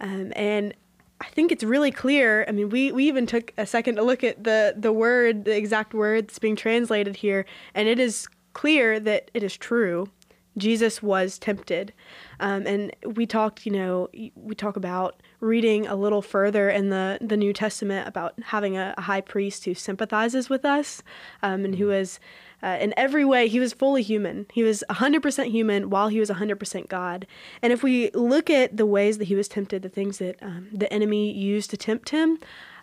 Um, 0.00 0.32
and 0.34 0.74
I 1.20 1.26
think 1.26 1.52
it's 1.52 1.62
really 1.62 1.90
clear. 1.90 2.44
I 2.48 2.52
mean, 2.52 2.70
we, 2.70 2.90
we 2.90 3.06
even 3.06 3.26
took 3.26 3.52
a 3.56 3.66
second 3.66 3.96
to 3.96 4.02
look 4.02 4.24
at 4.24 4.42
the, 4.42 4.74
the 4.76 4.92
word, 4.92 5.44
the 5.44 5.56
exact 5.56 5.94
word 5.94 6.28
that's 6.28 6.38
being 6.38 6.56
translated 6.56 7.16
here, 7.16 7.46
and 7.74 7.86
it 7.88 7.98
is 7.98 8.26
clear 8.54 8.98
that 8.98 9.30
it 9.34 9.42
is 9.42 9.56
true. 9.56 10.08
Jesus 10.56 11.02
was 11.02 11.38
tempted. 11.38 11.92
Um, 12.40 12.66
and 12.66 12.94
we 13.04 13.26
talked, 13.26 13.64
you 13.64 13.72
know, 13.72 14.08
we 14.34 14.54
talk 14.54 14.76
about 14.76 15.22
reading 15.40 15.86
a 15.86 15.94
little 15.94 16.22
further 16.22 16.68
in 16.68 16.90
the, 16.90 17.18
the 17.20 17.36
New 17.36 17.52
Testament 17.52 18.08
about 18.08 18.34
having 18.44 18.76
a, 18.76 18.94
a 18.98 19.02
high 19.02 19.20
priest 19.20 19.64
who 19.64 19.74
sympathizes 19.74 20.50
with 20.50 20.64
us 20.64 21.02
um, 21.42 21.64
and 21.64 21.76
who 21.76 21.90
is, 21.90 22.18
uh, 22.62 22.78
in 22.80 22.92
every 22.96 23.24
way, 23.24 23.48
he 23.48 23.60
was 23.60 23.72
fully 23.72 24.02
human. 24.02 24.46
He 24.52 24.62
was 24.62 24.84
100% 24.90 25.50
human 25.50 25.88
while 25.88 26.08
he 26.08 26.20
was 26.20 26.30
100% 26.30 26.88
God. 26.88 27.26
And 27.62 27.72
if 27.72 27.82
we 27.82 28.10
look 28.10 28.50
at 28.50 28.76
the 28.76 28.86
ways 28.86 29.18
that 29.18 29.28
he 29.28 29.34
was 29.34 29.48
tempted, 29.48 29.82
the 29.82 29.88
things 29.88 30.18
that 30.18 30.36
um, 30.42 30.68
the 30.72 30.92
enemy 30.92 31.32
used 31.32 31.70
to 31.70 31.76
tempt 31.76 32.10
him, 32.10 32.38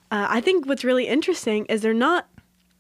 uh, 0.10 0.28
I 0.30 0.42
think 0.42 0.66
what's 0.66 0.84
really 0.84 1.08
interesting 1.08 1.66
is 1.66 1.82
they're 1.82 1.94
not 1.94 2.28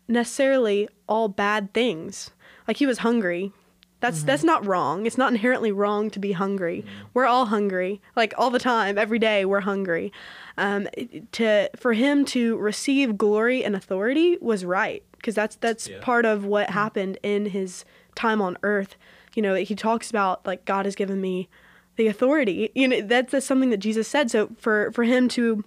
necessarily 0.08 0.88
all 1.08 1.28
bad 1.28 1.74
things. 1.74 2.32
Like 2.68 2.78
he 2.78 2.86
was 2.86 3.00
hungry. 3.00 3.52
That's 4.00 4.22
that's 4.24 4.44
not 4.44 4.66
wrong. 4.66 5.06
It's 5.08 5.18
not 5.18 5.32
inherently 5.32 5.72
wrong 5.72 6.12
to 6.12 6.20
be 6.20 6.34
hungry. 6.34 6.86
We're 7.16 7.25
all 7.25 7.48
hungry, 7.48 8.00
like 8.16 8.34
all 8.38 8.51
the 8.51 8.60
time, 8.60 8.98
every 8.98 9.18
day. 9.18 9.44
We're 9.44 9.62
hungry. 9.62 10.12
Um, 10.58 10.88
to 11.34 11.70
for 11.75 11.94
him 11.94 12.24
to 12.25 12.58
receive 12.58 13.18
glory 13.18 13.63
and 13.63 13.75
authority 13.75 14.38
was 14.39 14.63
right 14.63 15.04
because 15.13 15.34
that's 15.34 15.56
that's 15.56 15.88
Yeah. 15.89 15.98
part 16.01 16.25
of 16.25 16.46
what 16.46 16.70
happened 16.70 17.18
in 17.24 17.48
his 17.48 17.86
time 18.16 18.39
on 18.42 18.56
earth. 18.62 18.96
You 19.34 19.42
know, 19.42 19.56
he 19.56 19.74
talks 19.75 20.10
about 20.12 20.46
like 20.46 20.66
God 20.66 20.86
has 20.86 20.96
given 20.96 21.20
me 21.20 21.50
the 21.96 22.06
authority. 22.08 22.72
You 22.75 22.88
know, 22.88 23.01
that's, 23.01 23.32
that's 23.32 23.46
something 23.48 23.72
that 23.72 23.77
Jesus 23.77 24.08
said. 24.08 24.30
So 24.30 24.50
for 24.60 24.92
for 24.92 25.06
him 25.06 25.27
to 25.30 25.63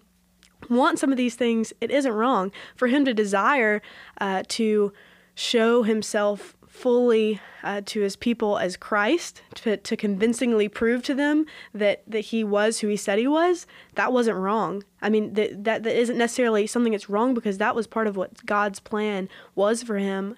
want 0.69 1.01
some 1.01 1.11
of 1.11 1.17
these 1.17 1.35
things, 1.35 1.73
it 1.81 1.91
isn't 1.91 2.13
wrong. 2.13 2.53
For 2.77 2.87
him 2.87 3.05
to 3.07 3.13
desire 3.15 3.83
uh, 4.21 4.45
to 4.49 4.93
show 5.35 5.83
himself 5.83 6.57
fully 6.71 7.41
uh, 7.63 7.83
to 7.85 8.01
his 8.01 8.17
people 8.17 8.57
as 8.57 8.77
Christ, 8.77 9.43
to, 9.57 9.77
to 9.77 9.97
convincingly 9.97 10.69
prove 10.69 11.03
to 11.03 11.15
them 11.15 11.45
that, 11.75 12.03
that 12.07 12.21
he 12.21 12.45
was 12.45 12.79
who 12.79 12.89
he 12.89 12.97
said 12.97 13.19
he 13.19 13.27
was, 13.27 13.67
that 13.97 14.13
wasn't 14.13 14.39
wrong. 14.39 14.85
I 15.03 15.11
mean, 15.11 15.35
that, 15.35 15.65
that, 15.65 15.83
that 15.83 16.01
isn't 16.01 16.17
necessarily 16.17 16.67
something 16.67 16.93
that's 16.93 17.11
wrong 17.11 17.35
because 17.35 17.59
that 17.59 17.75
was 17.75 17.87
part 17.87 18.07
of 18.07 18.17
what 18.17 18.47
God's 18.47 18.79
plan 18.79 19.29
was 19.55 19.83
for 19.83 19.99
him 19.99 20.37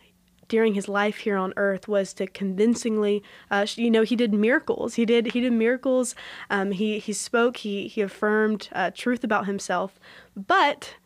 during 0.49 0.75
his 0.75 0.89
life 0.89 1.19
here 1.19 1.37
on 1.37 1.53
earth 1.57 1.87
was 1.87 2.13
to 2.13 2.27
convincingly 2.27 3.23
uh, 3.51 3.67
you 3.77 3.91
know 3.91 4.03
he 4.03 4.15
did 4.15 4.35
miracles. 4.35 4.95
He 4.97 5.07
did 5.07 5.33
he 5.33 5.41
did 5.41 5.53
miracles. 5.53 6.15
Um, 6.51 6.73
he 6.73 6.99
he 6.99 7.15
spoke 7.15 7.59
he 7.59 7.89
he 7.89 8.03
affirmed 8.03 8.69
uh, 8.73 8.91
truth 8.95 9.25
about 9.25 9.47
himself. 9.47 9.99
But 10.37 10.97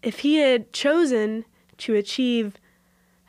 if 0.00 0.20
he 0.20 0.36
had 0.36 0.72
chosen 0.72 1.44
to 1.78 1.94
achieve 1.96 2.54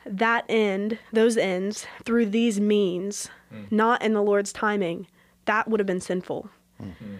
that 0.06 0.44
end 0.48 0.98
those 1.12 1.36
ends 1.36 1.86
through 2.04 2.26
these 2.26 2.60
means 2.60 3.28
hmm. 3.50 3.64
not 3.70 4.02
in 4.02 4.14
the 4.14 4.22
lord's 4.22 4.52
timing 4.52 5.06
that 5.44 5.68
would 5.68 5.80
have 5.80 5.86
been 5.86 6.00
sinful 6.00 6.48
hmm. 6.78 6.90
Hmm. 6.90 7.16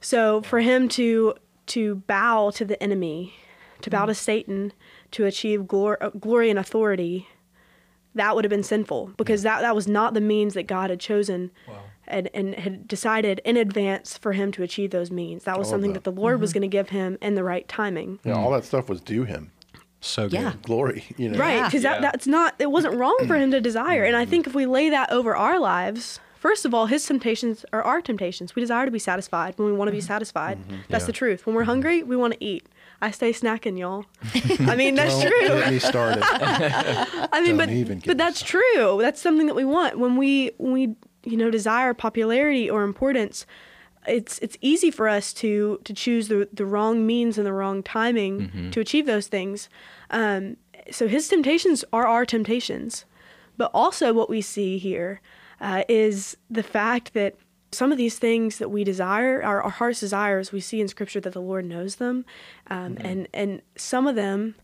so 0.00 0.42
for 0.42 0.60
him 0.60 0.88
to 0.90 1.34
to 1.66 1.96
bow 1.96 2.50
to 2.50 2.64
the 2.64 2.82
enemy, 2.82 3.34
to 3.80 3.90
bow 3.90 4.06
to 4.06 4.14
Satan, 4.14 4.72
to 5.12 5.26
achieve 5.26 5.62
glor- 5.62 5.96
uh, 6.00 6.10
glory 6.10 6.50
and 6.50 6.58
authority, 6.58 7.28
that 8.14 8.34
would 8.34 8.44
have 8.44 8.50
been 8.50 8.62
sinful 8.62 9.12
because 9.16 9.42
that, 9.42 9.60
that 9.60 9.74
was 9.74 9.88
not 9.88 10.14
the 10.14 10.20
means 10.20 10.54
that 10.54 10.64
God 10.64 10.90
had 10.90 11.00
chosen 11.00 11.50
and, 12.06 12.30
and 12.32 12.54
had 12.54 12.86
decided 12.86 13.40
in 13.44 13.56
advance 13.56 14.16
for 14.16 14.32
him 14.32 14.52
to 14.52 14.62
achieve 14.62 14.90
those 14.90 15.10
means. 15.10 15.44
That 15.44 15.58
was 15.58 15.68
something 15.68 15.94
that. 15.94 16.04
the 16.04 16.12
Lord 16.12 16.40
was 16.40 16.50
mm-hmm. 16.50 16.60
going 16.60 16.70
to 16.70 16.74
give 16.76 16.90
him 16.90 17.18
in 17.20 17.34
the 17.34 17.42
right 17.42 17.66
timing. 17.66 18.20
Yeah, 18.24 18.34
all 18.34 18.52
that 18.52 18.64
stuff 18.64 18.88
was 18.88 19.00
due 19.00 19.24
him. 19.24 19.50
So 20.04 20.28
good. 20.28 20.40
Yeah. 20.40 20.52
Glory, 20.62 21.04
you 21.16 21.30
know. 21.30 21.38
Right, 21.38 21.56
Yeah. 21.56 21.66
because 21.66 21.82
that, 21.82 22.02
that's 22.02 22.26
not, 22.26 22.54
it 22.58 22.70
wasn't 22.70 22.94
wrong 22.96 23.16
for 23.26 23.36
him 23.36 23.50
to 23.52 23.60
desire. 23.70 24.04
And 24.04 24.14
I 24.16 24.24
think 24.24 24.46
if 24.46 24.54
we 24.54 24.66
lay 24.66 24.90
that 24.90 25.10
over 25.10 25.34
our 25.34 25.58
lives, 25.58 26.20
first 26.34 26.64
of 26.64 26.74
all, 26.74 26.86
his 26.86 27.04
temptations 27.06 27.64
are 27.72 27.82
our 27.82 28.02
temptations. 28.02 28.54
We 28.54 28.60
desire 28.60 28.84
to 28.84 28.90
be 28.90 28.98
satisfied 28.98 29.54
when 29.56 29.66
we 29.66 29.72
want 29.72 29.88
to 29.88 29.92
be 29.92 29.98
mm-hmm. 29.98 30.06
satisfied. 30.06 30.58
Mm-hmm. 30.58 30.76
That's 30.90 31.02
Yeah. 31.02 31.06
the 31.06 31.12
truth. 31.12 31.46
When 31.46 31.54
we're 31.54 31.62
mm-hmm. 31.62 31.70
hungry, 31.70 32.02
we 32.02 32.16
want 32.16 32.34
to 32.34 32.44
eat. 32.44 32.66
I 33.00 33.10
stay 33.10 33.32
snacking, 33.32 33.78
y'all. 33.78 34.04
I 34.70 34.76
mean, 34.76 34.94
that's 34.94 35.14
Don't 35.14 35.30
true. 35.30 35.48
get 35.48 35.72
me 35.72 35.78
started. 35.78 36.22
I 36.22 37.40
mean, 37.40 37.56
Don't 37.56 37.66
but 37.66 37.70
even 37.70 37.98
but 38.00 38.08
me 38.08 38.14
that's 38.14 38.42
true. 38.42 38.98
That's 39.00 39.20
something 39.20 39.46
that 39.46 39.56
we 39.56 39.64
want 39.64 39.98
when 39.98 40.16
we 40.16 40.52
when 40.58 40.72
we 40.72 40.94
you 41.24 41.36
know 41.36 41.50
desire 41.50 41.92
popularity 41.94 42.70
or 42.70 42.82
importance. 42.84 43.46
It's 44.06 44.38
it's 44.40 44.56
easy 44.60 44.90
for 44.90 45.08
us 45.08 45.32
to 45.34 45.80
to 45.84 45.92
choose 45.94 46.28
the 46.28 46.48
the 46.52 46.66
wrong 46.66 47.06
means 47.06 47.38
and 47.38 47.46
the 47.46 47.52
wrong 47.52 47.82
timing 47.82 48.70
to 48.72 48.80
achieve 48.80 49.06
those 49.06 49.26
things. 49.26 49.68
Um, 50.10 50.56
so 50.90 51.08
his 51.08 51.28
temptations 51.28 51.84
are 51.92 52.06
our 52.06 52.26
temptations, 52.26 53.04
but 53.56 53.70
also 53.72 54.12
what 54.12 54.28
we 54.28 54.40
see 54.40 54.78
here 54.78 55.20
uh, 55.60 55.84
is 55.88 56.36
the 56.50 56.62
fact 56.62 57.14
that 57.14 57.36
some 57.72 57.90
of 57.90 57.98
these 57.98 58.18
things 58.18 58.58
that 58.58 58.70
we 58.70 58.84
desire, 58.84 59.42
our, 59.42 59.60
our 59.62 59.70
heart's 59.70 60.00
desires, 60.00 60.52
we 60.52 60.60
see 60.60 60.80
in 60.80 60.88
Scripture 60.88 61.20
that 61.20 61.32
the 61.32 61.40
Lord 61.40 61.64
knows 61.64 61.96
them, 61.96 62.24
um, 62.68 62.96
and 63.00 63.28
and 63.32 63.62
some 63.76 64.06
of 64.06 64.14
them 64.14 64.54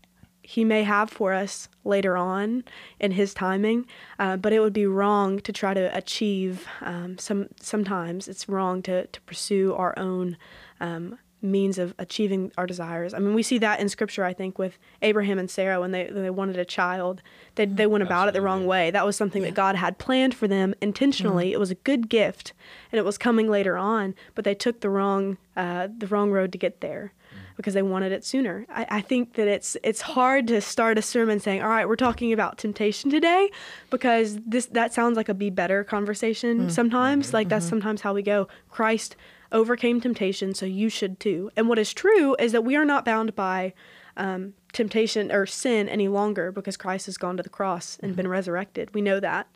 he 0.41 0.65
may 0.65 0.83
have 0.83 1.09
for 1.09 1.33
us 1.33 1.69
later 1.83 2.17
on 2.17 2.63
in 2.99 3.11
his 3.11 3.33
timing 3.33 3.85
uh, 4.19 4.37
but 4.37 4.53
it 4.53 4.59
would 4.59 4.73
be 4.73 4.85
wrong 4.85 5.39
to 5.39 5.51
try 5.51 5.73
to 5.73 5.95
achieve 5.95 6.67
um, 6.81 7.17
some 7.17 7.47
sometimes 7.59 8.27
it's 8.27 8.49
wrong 8.49 8.81
to, 8.81 9.05
to 9.07 9.21
pursue 9.21 9.73
our 9.75 9.97
own 9.97 10.37
um, 10.79 11.17
means 11.43 11.79
of 11.79 11.93
achieving 11.97 12.51
our 12.57 12.67
desires. 12.67 13.13
I 13.13 13.19
mean 13.19 13.33
we 13.33 13.43
see 13.43 13.57
that 13.59 13.79
in 13.79 13.89
scripture 13.89 14.23
i 14.23 14.33
think 14.33 14.59
with 14.59 14.77
abraham 15.01 15.39
and 15.39 15.49
sarah 15.49 15.79
when 15.79 15.91
they, 15.91 16.05
when 16.05 16.23
they 16.23 16.29
wanted 16.29 16.57
a 16.57 16.65
child 16.65 17.21
they, 17.55 17.65
they 17.65 17.87
went 17.87 18.03
about 18.03 18.27
it 18.27 18.33
the 18.33 18.41
wrong 18.41 18.65
way. 18.65 18.91
That 18.91 19.05
was 19.05 19.15
something 19.15 19.41
that 19.43 19.53
god 19.53 19.75
had 19.75 19.97
planned 19.97 20.33
for 20.33 20.47
them 20.47 20.73
intentionally. 20.81 21.51
It 21.51 21.59
was 21.59 21.71
a 21.71 21.75
good 21.75 22.09
gift 22.09 22.53
and 22.91 22.99
it 22.99 23.05
was 23.05 23.17
coming 23.17 23.49
later 23.49 23.77
on 23.77 24.15
but 24.35 24.45
they 24.45 24.55
took 24.55 24.81
the 24.81 24.89
wrong 24.89 25.37
uh, 25.55 25.87
the 25.95 26.07
wrong 26.07 26.31
road 26.31 26.51
to 26.51 26.57
get 26.57 26.81
there 26.81 27.13
because 27.57 27.73
they 27.73 27.81
wanted 27.81 28.11
it 28.11 28.23
sooner. 28.25 28.65
I, 28.69 28.85
I 28.89 29.01
think 29.01 29.33
that 29.33 29.47
it's 29.47 29.77
it's 29.83 30.01
hard 30.01 30.47
to 30.47 30.61
start 30.61 30.97
a 30.97 31.01
sermon 31.01 31.39
saying, 31.39 31.61
"All 31.61 31.69
right, 31.69 31.87
we're 31.87 31.95
talking 31.95 32.33
about 32.33 32.57
temptation 32.57 33.09
today," 33.09 33.49
because 33.89 34.37
this 34.45 34.65
that 34.67 34.93
sounds 34.93 35.17
like 35.17 35.29
a 35.29 35.33
be 35.33 35.49
better 35.49 35.83
conversation. 35.83 36.69
Sometimes, 36.69 37.33
like 37.33 37.49
that's 37.49 37.65
sometimes 37.67 38.01
how 38.01 38.13
we 38.13 38.21
go. 38.21 38.47
Christ 38.69 39.15
overcame 39.51 39.99
temptation, 39.99 40.53
so 40.53 40.65
you 40.65 40.89
should 40.89 41.19
too. 41.19 41.51
And 41.57 41.67
what 41.67 41.77
is 41.79 41.93
true 41.93 42.35
is 42.39 42.51
that 42.53 42.63
we 42.63 42.75
are 42.75 42.85
not 42.85 43.03
bound 43.05 43.35
by 43.35 43.73
um, 44.17 44.53
temptation 44.73 45.31
or 45.31 45.45
sin 45.45 45.89
any 45.89 46.07
longer 46.07 46.51
because 46.51 46.77
Christ 46.77 47.05
has 47.07 47.17
gone 47.17 47.37
to 47.37 47.43
the 47.43 47.49
cross 47.49 47.97
and 48.01 48.15
been 48.15 48.27
resurrected. 48.27 48.93
We 48.93 49.01
know 49.01 49.19
that. 49.19 49.47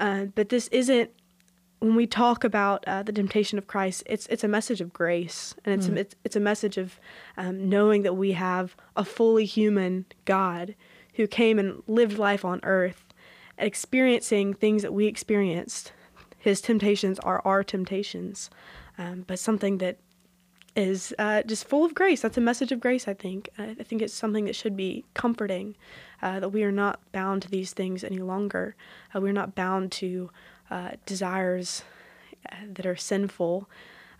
Uh, 0.00 0.26
but 0.26 0.48
this 0.48 0.68
isn't 0.68 1.10
when 1.80 1.94
we 1.94 2.06
talk 2.06 2.44
about 2.44 2.84
uh, 2.86 3.02
the 3.02 3.12
temptation 3.12 3.58
of 3.58 3.66
Christ, 3.66 4.02
it's 4.06 4.26
it's 4.26 4.44
a 4.44 4.48
message 4.48 4.80
of 4.80 4.92
grace, 4.92 5.54
and 5.64 5.74
it's 5.74 5.88
a, 5.88 5.94
it's, 5.94 6.14
it's 6.24 6.36
a 6.36 6.40
message 6.40 6.76
of 6.76 6.98
um, 7.36 7.68
knowing 7.68 8.02
that 8.02 8.14
we 8.14 8.32
have 8.32 8.74
a 8.96 9.04
fully 9.04 9.44
human 9.44 10.04
God 10.24 10.74
who 11.14 11.26
came 11.26 11.58
and 11.58 11.82
lived 11.86 12.18
life 12.18 12.44
on 12.44 12.60
earth, 12.62 13.04
experiencing 13.58 14.54
things 14.54 14.82
that 14.82 14.92
we 14.92 15.06
experienced. 15.06 15.92
His 16.38 16.60
temptations 16.60 17.18
are 17.20 17.42
our 17.44 17.64
temptations, 17.64 18.50
um, 18.96 19.24
but 19.26 19.38
something 19.38 19.78
that 19.78 19.98
is 20.76 21.12
uh, 21.18 21.42
just 21.42 21.66
full 21.66 21.84
of 21.84 21.94
grace. 21.94 22.22
That's 22.22 22.38
a 22.38 22.40
message 22.40 22.70
of 22.70 22.80
grace, 22.80 23.08
I 23.08 23.14
think. 23.14 23.48
I 23.58 23.76
I 23.78 23.82
think 23.84 24.02
it's 24.02 24.14
something 24.14 24.46
that 24.46 24.56
should 24.56 24.76
be 24.76 25.04
comforting 25.14 25.76
uh, 26.22 26.40
that 26.40 26.48
we 26.50 26.64
are 26.64 26.72
not 26.72 27.00
bound 27.12 27.42
to 27.42 27.50
these 27.50 27.72
things 27.72 28.02
any 28.02 28.18
longer. 28.18 28.74
Uh, 29.14 29.20
we're 29.20 29.32
not 29.32 29.54
bound 29.54 29.92
to 29.92 30.30
uh, 30.70 30.90
desires 31.06 31.82
uh, 32.50 32.56
that 32.74 32.86
are 32.86 32.96
sinful, 32.96 33.68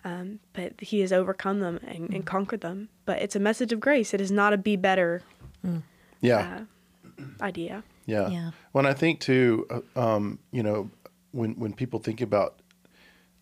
um, 0.04 0.38
but 0.52 0.72
He 0.80 1.00
has 1.00 1.12
overcome 1.12 1.60
them 1.60 1.80
and, 1.86 2.10
and 2.10 2.24
conquered 2.26 2.60
them. 2.60 2.88
But 3.04 3.20
it's 3.22 3.36
a 3.36 3.40
message 3.40 3.72
of 3.72 3.80
grace. 3.80 4.14
It 4.14 4.20
is 4.20 4.30
not 4.30 4.52
a 4.52 4.58
be 4.58 4.76
better 4.76 5.22
Yeah. 6.20 6.64
idea. 7.40 7.82
Yeah. 8.06 8.28
Yeah. 8.28 8.50
When 8.72 8.86
I 8.86 8.94
think 8.94 9.20
too, 9.20 9.66
uh, 9.70 10.00
um, 10.00 10.38
you 10.50 10.62
know, 10.62 10.90
when 11.32 11.52
when 11.54 11.72
people 11.74 11.98
think 12.00 12.20
about 12.20 12.60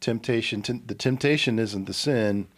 temptation, 0.00 0.62
t- 0.62 0.82
the 0.84 0.94
temptation 0.94 1.58
isn't 1.58 1.84
the 1.86 1.92
sin; 1.94 2.48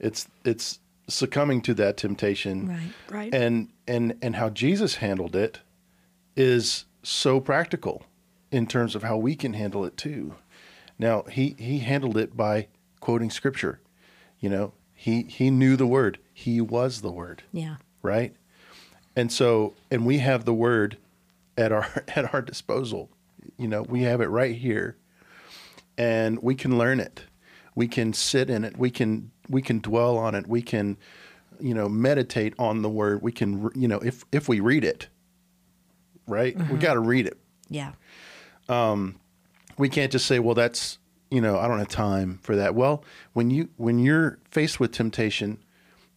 it's 0.00 0.26
it's 0.44 0.80
succumbing 1.08 1.60
to 1.62 1.74
that 1.74 1.96
temptation, 1.96 2.68
Right. 2.68 2.92
Right. 3.10 3.34
And 3.34 3.68
and 3.86 4.16
and 4.22 4.36
how 4.36 4.50
Jesus 4.50 4.96
handled 4.96 5.36
it 5.36 5.60
is 6.36 6.84
so 7.02 7.40
practical 7.40 8.04
in 8.52 8.66
terms 8.66 8.94
of 8.94 9.02
how 9.02 9.16
we 9.16 9.34
can 9.34 9.54
handle 9.54 9.84
it 9.84 9.96
too. 9.96 10.34
Now 10.98 11.22
he 11.22 11.56
he 11.58 11.80
handled 11.80 12.16
it 12.16 12.36
by 12.36 12.68
quoting 13.00 13.30
scripture. 13.30 13.80
You 14.38 14.50
know, 14.50 14.74
he 14.94 15.22
he 15.22 15.50
knew 15.50 15.74
the 15.74 15.86
word. 15.86 16.18
He 16.32 16.60
was 16.60 17.00
the 17.00 17.10
word 17.10 17.42
Yeah. 17.52 17.76
right? 18.02 18.36
And 19.16 19.32
so, 19.32 19.74
and 19.90 20.06
we 20.06 20.18
have 20.18 20.44
the 20.44 20.54
word 20.54 20.98
at 21.56 21.72
our 21.72 22.04
at 22.14 22.32
our 22.32 22.42
disposal. 22.42 23.10
You 23.56 23.66
know, 23.66 23.82
we 23.82 24.02
have 24.02 24.20
it 24.20 24.28
right 24.28 24.54
here, 24.54 24.96
and 25.98 26.40
we 26.42 26.54
can 26.54 26.78
learn 26.78 27.00
it. 27.00 27.24
We 27.74 27.88
can 27.88 28.12
sit 28.12 28.50
in 28.50 28.64
it. 28.64 28.76
We 28.76 28.90
can 28.90 29.32
we 29.48 29.62
can 29.62 29.80
dwell 29.80 30.16
on 30.18 30.34
it. 30.34 30.46
We 30.46 30.62
can, 30.62 30.98
you 31.58 31.74
know, 31.74 31.88
meditate 31.88 32.54
on 32.58 32.82
the 32.82 32.90
word. 32.90 33.22
We 33.22 33.32
can, 33.32 33.70
you 33.74 33.88
know, 33.88 33.98
if 33.98 34.24
if 34.30 34.48
we 34.48 34.60
read 34.60 34.84
it, 34.84 35.08
right? 36.26 36.56
We 36.56 36.62
mm-hmm. 36.62 36.78
got 36.78 36.94
to 36.94 37.00
read 37.00 37.26
it. 37.26 37.38
Yeah. 37.68 37.92
Um, 38.72 39.20
we 39.78 39.88
can't 39.88 40.10
just 40.10 40.26
say, 40.26 40.38
"Well, 40.38 40.54
that's 40.54 40.98
you 41.30 41.40
know, 41.40 41.58
I 41.58 41.68
don't 41.68 41.78
have 41.78 41.88
time 41.88 42.38
for 42.42 42.56
that." 42.56 42.74
Well, 42.74 43.04
when 43.32 43.50
you 43.50 43.68
when 43.76 43.98
you're 43.98 44.38
faced 44.50 44.80
with 44.80 44.92
temptation, 44.92 45.58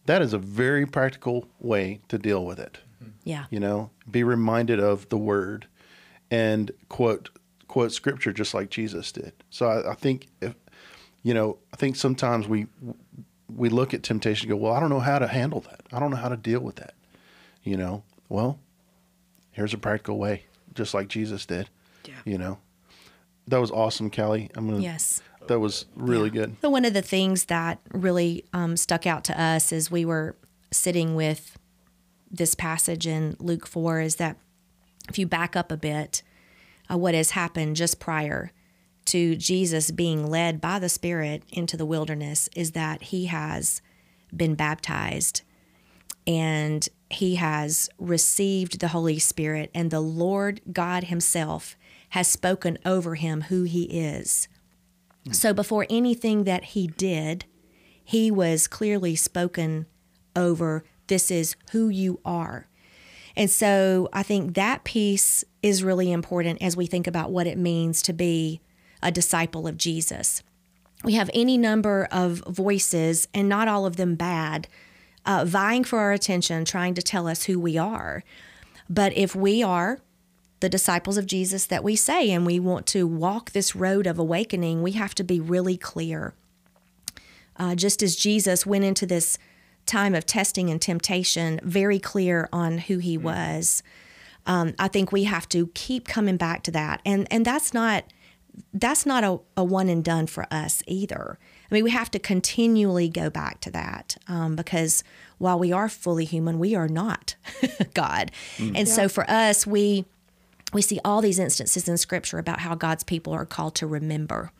that 0.06 0.22
is 0.22 0.32
a 0.32 0.38
very 0.38 0.86
practical 0.86 1.48
way 1.60 2.00
to 2.08 2.18
deal 2.18 2.44
with 2.44 2.58
it. 2.58 2.78
Mm-hmm. 3.02 3.10
Yeah. 3.24 3.44
you 3.50 3.60
know 3.60 3.90
be 4.10 4.24
reminded 4.24 4.80
of 4.80 5.08
the 5.10 5.18
word 5.18 5.66
and 6.30 6.70
quote 6.88 7.28
quote 7.68 7.92
scripture 7.92 8.32
just 8.32 8.54
like 8.54 8.70
jesus 8.70 9.12
did 9.12 9.32
so 9.50 9.66
i, 9.66 9.90
I 9.90 9.94
think 9.94 10.28
if 10.40 10.54
you 11.22 11.34
know 11.34 11.58
i 11.74 11.76
think 11.76 11.96
sometimes 11.96 12.48
we 12.48 12.66
we 13.54 13.68
look 13.68 13.92
at 13.92 14.02
temptation 14.02 14.50
and 14.50 14.58
go 14.58 14.64
well 14.64 14.72
i 14.72 14.80
don't 14.80 14.88
know 14.88 15.00
how 15.00 15.18
to 15.18 15.26
handle 15.26 15.60
that 15.60 15.82
i 15.92 15.98
don't 16.00 16.10
know 16.10 16.16
how 16.16 16.30
to 16.30 16.38
deal 16.38 16.60
with 16.60 16.76
that 16.76 16.94
you 17.64 17.76
know 17.76 18.02
well 18.30 18.58
here's 19.50 19.74
a 19.74 19.78
practical 19.78 20.16
way 20.18 20.44
just 20.72 20.94
like 20.94 21.08
jesus 21.08 21.44
did. 21.44 21.68
You 22.26 22.36
know? 22.36 22.58
That 23.48 23.58
was 23.58 23.70
awesome 23.70 24.10
Callie 24.10 24.50
i'm 24.56 24.68
gonna 24.68 24.82
Yes. 24.82 25.22
that 25.46 25.60
was 25.60 25.86
really 25.94 26.28
good. 26.30 26.56
So 26.60 26.68
one 26.68 26.84
of 26.84 26.92
the 26.92 27.00
things 27.02 27.44
that 27.46 27.78
really 27.92 28.44
um, 28.52 28.76
stuck 28.76 29.06
out 29.06 29.22
to 29.24 29.40
us 29.40 29.72
as 29.72 29.90
we 29.90 30.04
were 30.04 30.34
sitting 30.72 31.14
with 31.14 31.56
this 32.28 32.56
passage 32.56 33.06
in 33.06 33.36
Luke 33.38 33.66
four 33.66 34.00
is 34.00 34.16
that 34.16 34.36
if 35.08 35.16
you 35.18 35.26
back 35.28 35.54
up 35.54 35.70
a 35.70 35.76
bit, 35.76 36.22
uh, 36.90 36.98
what 36.98 37.14
has 37.14 37.30
happened 37.30 37.76
just 37.76 38.00
prior 38.00 38.50
to 39.04 39.36
Jesus 39.36 39.92
being 39.92 40.28
led 40.28 40.60
by 40.60 40.80
the 40.80 40.88
Spirit 40.88 41.44
into 41.48 41.76
the 41.76 41.86
wilderness 41.86 42.48
is 42.56 42.72
that 42.72 43.00
he 43.04 43.26
has 43.26 43.80
been 44.36 44.56
baptized 44.56 45.42
and 46.26 46.88
he 47.08 47.36
has 47.36 47.88
received 48.00 48.80
the 48.80 48.88
Holy 48.88 49.20
Spirit, 49.20 49.70
and 49.72 49.92
the 49.92 50.00
Lord 50.00 50.60
God 50.72 51.04
Himself 51.04 51.76
has 52.10 52.28
spoken 52.28 52.78
over 52.84 53.14
him 53.16 53.42
who 53.42 53.64
he 53.64 53.84
is. 53.84 54.48
So 55.32 55.52
before 55.52 55.86
anything 55.90 56.44
that 56.44 56.64
he 56.64 56.86
did, 56.86 57.44
he 58.04 58.30
was 58.30 58.68
clearly 58.68 59.16
spoken 59.16 59.86
over 60.34 60.84
this 61.08 61.30
is 61.30 61.56
who 61.72 61.88
you 61.88 62.20
are. 62.24 62.68
And 63.36 63.50
so 63.50 64.08
I 64.12 64.22
think 64.22 64.54
that 64.54 64.84
piece 64.84 65.44
is 65.62 65.84
really 65.84 66.10
important 66.10 66.62
as 66.62 66.76
we 66.76 66.86
think 66.86 67.06
about 67.06 67.30
what 67.30 67.46
it 67.46 67.58
means 67.58 68.00
to 68.02 68.12
be 68.12 68.60
a 69.02 69.12
disciple 69.12 69.66
of 69.66 69.76
Jesus. 69.76 70.42
We 71.04 71.14
have 71.14 71.30
any 71.34 71.58
number 71.58 72.08
of 72.10 72.42
voices, 72.48 73.28
and 73.34 73.48
not 73.48 73.68
all 73.68 73.84
of 73.84 73.96
them 73.96 74.14
bad, 74.14 74.66
uh, 75.26 75.44
vying 75.44 75.84
for 75.84 75.98
our 75.98 76.12
attention, 76.12 76.64
trying 76.64 76.94
to 76.94 77.02
tell 77.02 77.28
us 77.28 77.44
who 77.44 77.60
we 77.60 77.76
are. 77.76 78.24
But 78.88 79.12
if 79.16 79.36
we 79.36 79.62
are 79.62 80.00
the 80.60 80.68
disciples 80.68 81.16
of 81.16 81.26
Jesus 81.26 81.66
that 81.66 81.84
we 81.84 81.96
say, 81.96 82.30
and 82.30 82.46
we 82.46 82.58
want 82.58 82.86
to 82.88 83.06
walk 83.06 83.50
this 83.50 83.76
road 83.76 84.06
of 84.06 84.18
awakening, 84.18 84.82
we 84.82 84.92
have 84.92 85.14
to 85.16 85.24
be 85.24 85.40
really 85.40 85.76
clear. 85.76 86.34
Uh, 87.56 87.74
just 87.74 88.02
as 88.02 88.16
Jesus 88.16 88.66
went 88.66 88.84
into 88.84 89.06
this 89.06 89.38
time 89.86 90.14
of 90.14 90.26
testing 90.26 90.68
and 90.68 90.82
temptation 90.82 91.60
very 91.62 91.98
clear 91.98 92.48
on 92.52 92.78
who 92.78 92.98
he 92.98 93.16
was. 93.16 93.82
Um, 94.46 94.74
I 94.78 94.88
think 94.88 95.10
we 95.10 95.24
have 95.24 95.48
to 95.50 95.68
keep 95.68 96.06
coming 96.06 96.36
back 96.36 96.62
to 96.64 96.70
that, 96.72 97.00
and 97.04 97.26
and 97.32 97.44
that's 97.44 97.72
not 97.72 98.04
that's 98.72 99.04
not 99.04 99.24
a, 99.24 99.40
a 99.56 99.64
one 99.64 99.88
and 99.88 100.04
done 100.04 100.26
for 100.26 100.46
us 100.50 100.82
either. 100.86 101.38
I 101.70 101.74
mean, 101.74 101.84
we 101.84 101.90
have 101.90 102.10
to 102.12 102.18
continually 102.18 103.08
go 103.08 103.28
back 103.28 103.60
to 103.62 103.70
that 103.72 104.16
um, 104.28 104.54
because 104.54 105.02
while 105.38 105.58
we 105.58 105.72
are 105.72 105.88
fully 105.88 106.24
human, 106.24 106.58
we 106.58 106.74
are 106.74 106.88
not 106.88 107.34
God, 107.94 108.30
and 108.58 108.88
so 108.88 109.08
for 109.08 109.28
us, 109.28 109.66
we 109.66 110.04
we 110.76 110.82
see 110.82 111.00
all 111.04 111.20
these 111.20 111.38
instances 111.38 111.88
in 111.88 111.96
Scripture 111.96 112.38
about 112.38 112.60
how 112.60 112.74
God's 112.74 113.02
people 113.02 113.32
are 113.32 113.46
called 113.46 113.74
to 113.76 113.86
remember. 113.86 114.52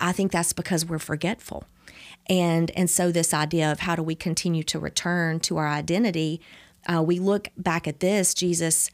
I 0.00 0.12
think 0.12 0.32
that's 0.32 0.52
because 0.52 0.86
we're 0.86 0.98
forgetful. 0.98 1.64
And 2.28 2.70
and 2.72 2.88
so 2.88 3.10
this 3.10 3.34
idea 3.34 3.70
of 3.72 3.80
how 3.80 3.96
do 3.96 4.02
we 4.02 4.14
continue 4.14 4.62
to 4.64 4.78
return 4.78 5.40
to 5.40 5.56
our 5.56 5.68
identity, 5.68 6.40
uh, 6.86 7.02
we 7.02 7.18
look 7.18 7.48
back 7.56 7.88
at 7.88 8.00
this. 8.00 8.34
Jesus 8.34 8.90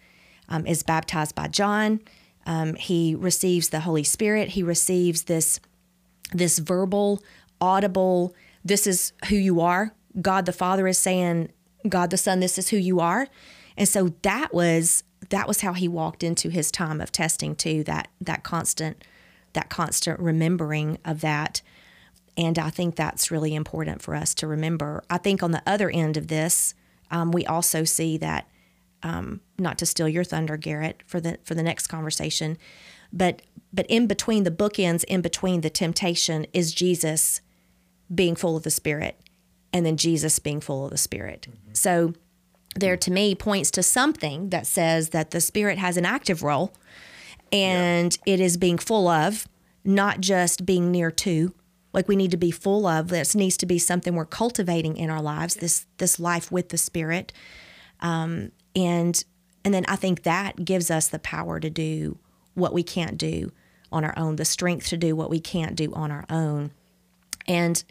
um, 0.48 0.66
is 0.66 0.82
baptized 0.82 1.34
by 1.34 1.48
John. 1.48 2.00
Um, 2.46 2.74
he 2.74 3.14
receives 3.14 3.70
the 3.70 3.80
Holy 3.80 4.04
Spirit. 4.04 4.50
He 4.50 4.62
receives 4.62 5.24
this 5.24 5.60
this 6.32 6.58
verbal, 6.58 7.22
audible. 7.60 8.34
This 8.64 8.86
is 8.86 9.12
who 9.28 9.36
you 9.36 9.60
are. 9.60 9.92
God 10.20 10.46
the 10.46 10.52
Father 10.52 10.86
is 10.86 10.98
saying, 10.98 11.50
God 11.88 12.10
the 12.10 12.16
Son, 12.16 12.40
this 12.40 12.56
is 12.56 12.70
who 12.70 12.76
you 12.76 13.00
are. 13.00 13.28
And 13.76 13.88
so 13.88 14.14
that 14.22 14.54
was 14.54 15.02
that 15.30 15.48
was 15.48 15.60
how 15.60 15.72
he 15.72 15.88
walked 15.88 16.22
into 16.22 16.48
his 16.48 16.70
time 16.70 17.00
of 17.00 17.12
testing 17.12 17.54
too. 17.54 17.84
That 17.84 18.08
that 18.20 18.42
constant 18.42 19.04
that 19.52 19.70
constant 19.70 20.20
remembering 20.20 20.98
of 21.04 21.20
that. 21.20 21.62
And 22.36 22.58
I 22.58 22.70
think 22.70 22.96
that's 22.96 23.30
really 23.30 23.54
important 23.54 24.02
for 24.02 24.14
us 24.14 24.34
to 24.36 24.46
remember. 24.46 25.04
I 25.08 25.18
think 25.18 25.42
on 25.42 25.52
the 25.52 25.62
other 25.66 25.88
end 25.88 26.16
of 26.16 26.26
this, 26.26 26.74
um, 27.10 27.30
we 27.30 27.46
also 27.46 27.84
see 27.84 28.18
that, 28.18 28.48
um, 29.04 29.40
not 29.56 29.78
to 29.78 29.86
steal 29.86 30.08
your 30.08 30.24
thunder, 30.24 30.56
Garrett, 30.56 31.02
for 31.06 31.20
the 31.20 31.38
for 31.44 31.54
the 31.54 31.62
next 31.62 31.86
conversation, 31.86 32.58
but 33.12 33.42
but 33.72 33.86
in 33.88 34.06
between 34.06 34.44
the 34.44 34.50
bookends, 34.50 35.04
in 35.04 35.20
between 35.20 35.60
the 35.60 35.70
temptation, 35.70 36.46
is 36.52 36.74
Jesus 36.74 37.40
being 38.12 38.34
full 38.34 38.56
of 38.56 38.64
the 38.64 38.70
Spirit, 38.70 39.20
and 39.72 39.86
then 39.86 39.96
Jesus 39.96 40.38
being 40.38 40.60
full 40.60 40.84
of 40.84 40.90
the 40.90 40.98
Spirit. 40.98 41.46
So 41.72 42.14
there, 42.74 42.96
to 42.96 43.10
me, 43.10 43.34
points 43.34 43.70
to 43.72 43.82
something 43.82 44.50
that 44.50 44.66
says 44.66 45.10
that 45.10 45.30
the 45.30 45.40
Spirit 45.40 45.78
has 45.78 45.96
an 45.96 46.04
active 46.04 46.42
role 46.42 46.74
and 47.52 48.18
it 48.26 48.40
is 48.40 48.56
being 48.56 48.78
full 48.78 49.06
of, 49.06 49.48
not 49.84 50.20
just 50.20 50.66
being 50.66 50.90
near 50.90 51.10
to. 51.10 51.54
Like 51.92 52.08
we 52.08 52.16
need 52.16 52.32
to 52.32 52.36
be 52.36 52.50
full 52.50 52.86
of. 52.86 53.08
This 53.08 53.36
needs 53.36 53.56
to 53.58 53.66
be 53.66 53.78
something 53.78 54.14
we're 54.14 54.24
cultivating 54.24 54.96
in 54.96 55.10
our 55.10 55.22
lives. 55.22 55.54
This 55.54 55.86
this 55.98 56.18
life 56.18 56.50
with 56.50 56.70
the 56.70 56.76
Spirit, 56.76 57.32
um, 58.00 58.50
and 58.74 59.24
and 59.64 59.72
then 59.72 59.84
I 59.86 59.94
think 59.94 60.24
that 60.24 60.64
gives 60.64 60.90
us 60.90 61.06
the 61.06 61.20
power 61.20 61.60
to 61.60 61.70
do 61.70 62.18
what 62.54 62.72
we 62.72 62.82
can't 62.82 63.16
do 63.16 63.52
on 63.92 64.04
our 64.04 64.14
own, 64.16 64.34
the 64.36 64.44
strength 64.44 64.88
to 64.88 64.96
do 64.96 65.14
what 65.14 65.30
we 65.30 65.38
can't 65.38 65.76
do 65.76 65.92
on 65.94 66.10
our 66.10 66.24
own. 66.28 66.72
And 67.46 67.84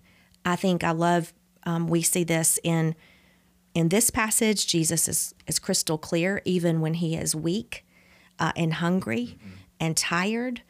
I 0.43 0.57
think 0.57 0.83
I 0.83 0.91
love. 0.91 1.33
Um, 1.65 1.87
we 1.87 2.01
see 2.01 2.25
this 2.25 2.59
in 2.61 2.93
in 3.73 3.89
this 3.89 4.09
passage. 4.09 4.67
Jesus 4.67 5.07
is 5.07 5.33
is 5.47 5.59
crystal 5.59 5.97
clear, 5.97 6.41
even 6.45 6.81
when 6.81 6.95
he 6.95 7.15
is 7.15 7.35
weak 7.35 7.85
uh, 8.39 8.51
and 8.55 8.75
hungry 8.75 9.37
and 9.79 9.97
tired. 9.97 10.61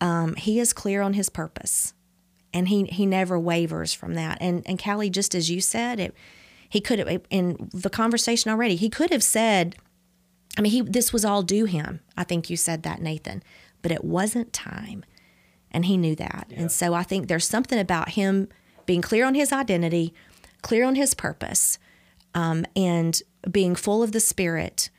Um, 0.00 0.34
he 0.36 0.60
is 0.60 0.72
clear 0.72 1.02
on 1.02 1.14
his 1.14 1.28
purpose, 1.28 1.94
and 2.52 2.68
he 2.68 2.84
he 2.84 3.06
never 3.06 3.38
wavers 3.38 3.92
from 3.94 4.14
that. 4.14 4.38
And 4.40 4.62
and 4.66 4.82
Callie, 4.82 5.10
just 5.10 5.34
as 5.34 5.50
you 5.50 5.60
said, 5.60 6.00
it 6.00 6.14
he 6.68 6.80
could 6.80 6.98
have 6.98 7.22
in 7.30 7.70
the 7.72 7.90
conversation 7.90 8.50
already. 8.50 8.76
He 8.76 8.90
could 8.90 9.10
have 9.10 9.22
said, 9.22 9.76
I 10.56 10.60
mean, 10.60 10.72
he 10.72 10.82
this 10.82 11.12
was 11.12 11.24
all 11.24 11.42
due 11.42 11.64
him. 11.64 12.00
I 12.16 12.24
think 12.24 12.50
you 12.50 12.56
said 12.56 12.82
that, 12.82 13.00
Nathan, 13.00 13.42
but 13.82 13.90
it 13.92 14.04
wasn't 14.04 14.52
time, 14.52 15.04
and 15.70 15.86
he 15.86 15.96
knew 15.96 16.14
that. 16.16 16.52
And 16.54 16.70
so 16.70 16.94
I 16.94 17.02
think 17.02 17.28
there's 17.28 17.46
something 17.46 17.78
about 17.78 18.10
him 18.10 18.48
being 18.86 19.02
clear 19.02 19.26
on 19.26 19.34
his 19.34 19.52
identity, 19.52 20.14
clear 20.62 20.84
on 20.84 20.94
his 20.94 21.14
purpose, 21.14 21.78
um, 22.34 22.64
and 22.76 23.20
being 23.50 23.74
full 23.74 24.02
of 24.02 24.12
the 24.12 24.20
Spirit. 24.20 24.90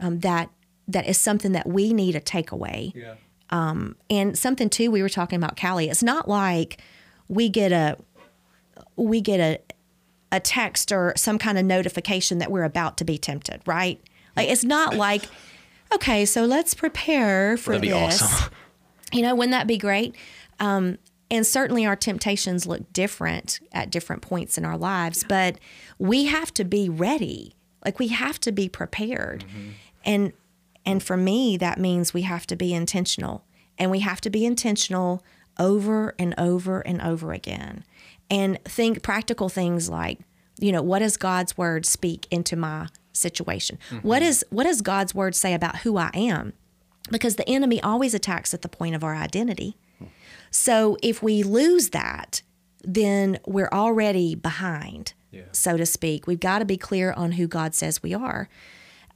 Um, 0.00 0.20
that 0.20 0.50
that 0.88 1.06
is 1.06 1.16
something 1.16 1.52
that 1.52 1.68
we 1.68 1.92
need 1.92 2.12
to 2.12 2.20
take 2.20 2.50
away. 2.50 2.92
Yeah. 2.94 3.14
And 4.10 4.36
something 4.36 4.68
too, 4.70 4.90
we 4.90 5.02
were 5.02 5.08
talking 5.08 5.36
about 5.36 5.60
Callie. 5.60 5.88
It's 5.88 6.02
not 6.02 6.28
like 6.28 6.80
we 7.28 7.48
get 7.48 7.70
a 7.72 7.98
we 8.96 9.20
get 9.20 9.40
a 9.40 9.60
a 10.34 10.40
text 10.40 10.90
or 10.90 11.12
some 11.16 11.38
kind 11.38 11.58
of 11.58 11.64
notification 11.64 12.38
that 12.38 12.50
we're 12.50 12.64
about 12.64 12.96
to 12.98 13.04
be 13.04 13.18
tempted, 13.18 13.60
right? 13.66 14.00
Like 14.34 14.48
it's 14.48 14.64
not 14.64 14.94
like, 14.96 15.24
okay, 15.94 16.24
so 16.24 16.44
let's 16.44 16.74
prepare 16.74 17.56
for 17.56 17.72
That'd 17.72 17.82
be 17.82 17.90
this. 17.90 18.22
awesome. 18.22 18.52
You 19.12 19.22
know, 19.22 19.34
wouldn't 19.34 19.52
that 19.52 19.66
be 19.66 19.76
great? 19.76 20.16
Um, 20.58 20.96
and 21.32 21.46
certainly 21.46 21.86
our 21.86 21.96
temptations 21.96 22.66
look 22.66 22.92
different 22.92 23.58
at 23.72 23.90
different 23.90 24.20
points 24.20 24.58
in 24.58 24.66
our 24.66 24.76
lives, 24.76 25.24
but 25.26 25.56
we 25.98 26.26
have 26.26 26.52
to 26.54 26.62
be 26.62 26.90
ready. 26.90 27.56
Like 27.82 27.98
we 27.98 28.08
have 28.08 28.38
to 28.40 28.52
be 28.52 28.68
prepared. 28.68 29.46
Mm-hmm. 29.48 29.70
And 30.04 30.32
and 30.84 31.02
for 31.02 31.16
me, 31.16 31.56
that 31.56 31.78
means 31.78 32.12
we 32.12 32.22
have 32.22 32.46
to 32.48 32.56
be 32.56 32.74
intentional. 32.74 33.44
And 33.78 33.90
we 33.90 34.00
have 34.00 34.20
to 34.20 34.30
be 34.30 34.44
intentional 34.44 35.24
over 35.58 36.14
and 36.18 36.34
over 36.36 36.80
and 36.80 37.00
over 37.00 37.32
again. 37.32 37.84
And 38.28 38.62
think 38.64 39.02
practical 39.02 39.48
things 39.48 39.88
like, 39.88 40.20
you 40.58 40.70
know, 40.70 40.82
what 40.82 40.98
does 40.98 41.16
God's 41.16 41.56
word 41.56 41.86
speak 41.86 42.26
into 42.30 42.56
my 42.56 42.88
situation? 43.14 43.78
Mm-hmm. 43.88 44.06
What 44.06 44.20
is 44.20 44.44
what 44.50 44.64
does 44.64 44.82
God's 44.82 45.14
word 45.14 45.34
say 45.34 45.54
about 45.54 45.78
who 45.78 45.96
I 45.96 46.10
am? 46.12 46.52
Because 47.10 47.36
the 47.36 47.48
enemy 47.48 47.82
always 47.82 48.12
attacks 48.12 48.52
at 48.52 48.60
the 48.60 48.68
point 48.68 48.94
of 48.94 49.02
our 49.02 49.14
identity. 49.14 49.78
So 50.52 50.96
if 51.02 51.22
we 51.22 51.42
lose 51.42 51.88
that, 51.90 52.42
then 52.84 53.40
we're 53.46 53.70
already 53.72 54.34
behind, 54.34 55.14
so 55.50 55.76
to 55.76 55.86
speak. 55.86 56.26
We've 56.26 56.38
got 56.38 56.58
to 56.60 56.64
be 56.64 56.76
clear 56.76 57.12
on 57.12 57.32
who 57.32 57.48
God 57.48 57.74
says 57.74 58.02
we 58.02 58.14
are, 58.14 58.48